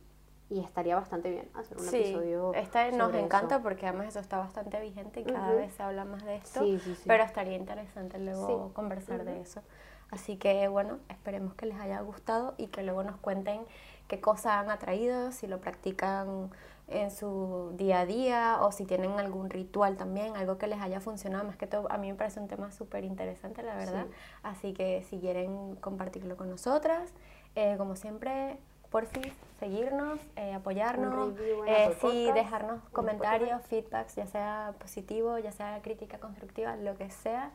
y 0.50 0.60
estaría 0.60 0.96
bastante 0.96 1.30
bien 1.30 1.50
hacer 1.54 1.78
un 1.78 1.86
Sí, 1.86 1.98
episodio. 1.98 2.54
esta 2.54 2.92
nos 2.92 3.14
encanta 3.14 3.56
eso. 3.56 3.64
porque 3.64 3.88
además 3.88 4.08
eso 4.08 4.20
está 4.20 4.38
bastante 4.38 4.80
vigente 4.82 5.22
y 5.22 5.24
cada 5.24 5.50
Ujú. 5.50 5.58
vez 5.58 5.74
se 5.74 5.84
habla 5.84 6.06
más 6.06 6.24
de 6.26 6.36
esto, 6.36 6.62
Sí, 6.62 6.80
sí, 6.80 6.96
pero 7.06 7.24
estaría 7.24 7.56
interesante 7.56 8.20
luego 8.20 8.74
conversar 8.74 9.24
de 9.24 9.34
Ujú. 9.34 9.42
eso. 9.42 9.62
Así 10.10 10.38
que 10.38 10.68
bueno, 10.70 11.00
esperemos 11.10 11.54
que 11.54 11.66
les 11.66 11.78
haya 11.80 12.00
gustado 12.02 12.56
y 12.58 12.68
que 12.68 12.82
luego 12.84 13.04
nos 13.04 13.18
cuenten 13.18 13.66
qué 14.08 14.22
cosas 14.22 14.54
han 14.54 14.70
atraído, 14.70 15.32
si 15.34 15.48
lo 15.48 15.60
practican 15.60 16.50
en 16.88 17.12
su 17.12 17.74
día 17.76 18.02
a 18.02 18.06
día 18.06 18.58
o 18.62 18.72
si 18.72 18.86
tienen 18.86 19.20
algún 19.20 19.50
ritual 19.50 19.98
también, 19.98 20.36
algo 20.38 20.58
que 20.58 20.68
les 20.68 20.80
haya 20.80 21.00
funcionado. 21.00 21.44
Más 21.44 21.58
que 21.58 21.68
todo, 21.68 21.92
a 21.92 21.98
mí 21.98 22.10
me 22.10 22.18
parece 22.18 22.40
un 22.40 22.48
tema 22.48 22.72
súper 22.72 23.04
interesante, 23.04 23.62
la 23.62 23.76
verdad. 23.76 24.06
Sí. 24.06 24.14
Así 24.44 24.74
que 24.74 25.04
si 25.04 25.20
quieren 25.20 25.76
compartirlo 25.76 26.38
con 26.38 26.50
nosotras, 26.50 27.12
eh, 27.56 27.76
como 27.78 27.96
siempre, 27.96 28.58
por 28.90 29.06
si 29.08 29.22
seguirnos, 29.60 30.20
eh, 30.38 30.54
apoyarnos, 30.54 31.34
eh, 31.68 31.98
sí, 32.00 32.32
dejarnos 32.34 32.76
en 32.84 32.92
comentarios, 32.92 33.62
feedbacks, 33.64 34.16
ya 34.16 34.28
sea 34.28 34.74
positivo, 34.80 35.38
ya 35.40 35.52
sea 35.52 35.82
crítica 35.82 36.20
constructiva, 36.20 36.76
lo 36.78 36.96
que 36.96 37.10
sea. 37.10 37.52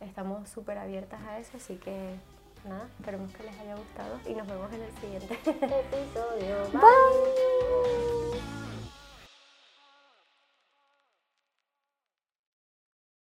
Estamos 0.00 0.48
súper 0.48 0.78
abiertas 0.78 1.20
a 1.22 1.38
eso, 1.38 1.56
así 1.56 1.76
que 1.76 2.14
nada, 2.68 2.86
esperemos 2.98 3.32
que 3.32 3.42
les 3.44 3.58
haya 3.58 3.74
gustado 3.76 4.20
y 4.26 4.34
nos 4.34 4.46
vemos 4.46 4.70
en 4.72 4.82
el 4.82 4.92
siguiente. 4.92 5.34
Episodio. 5.34 6.56
Bye. 6.72 8.65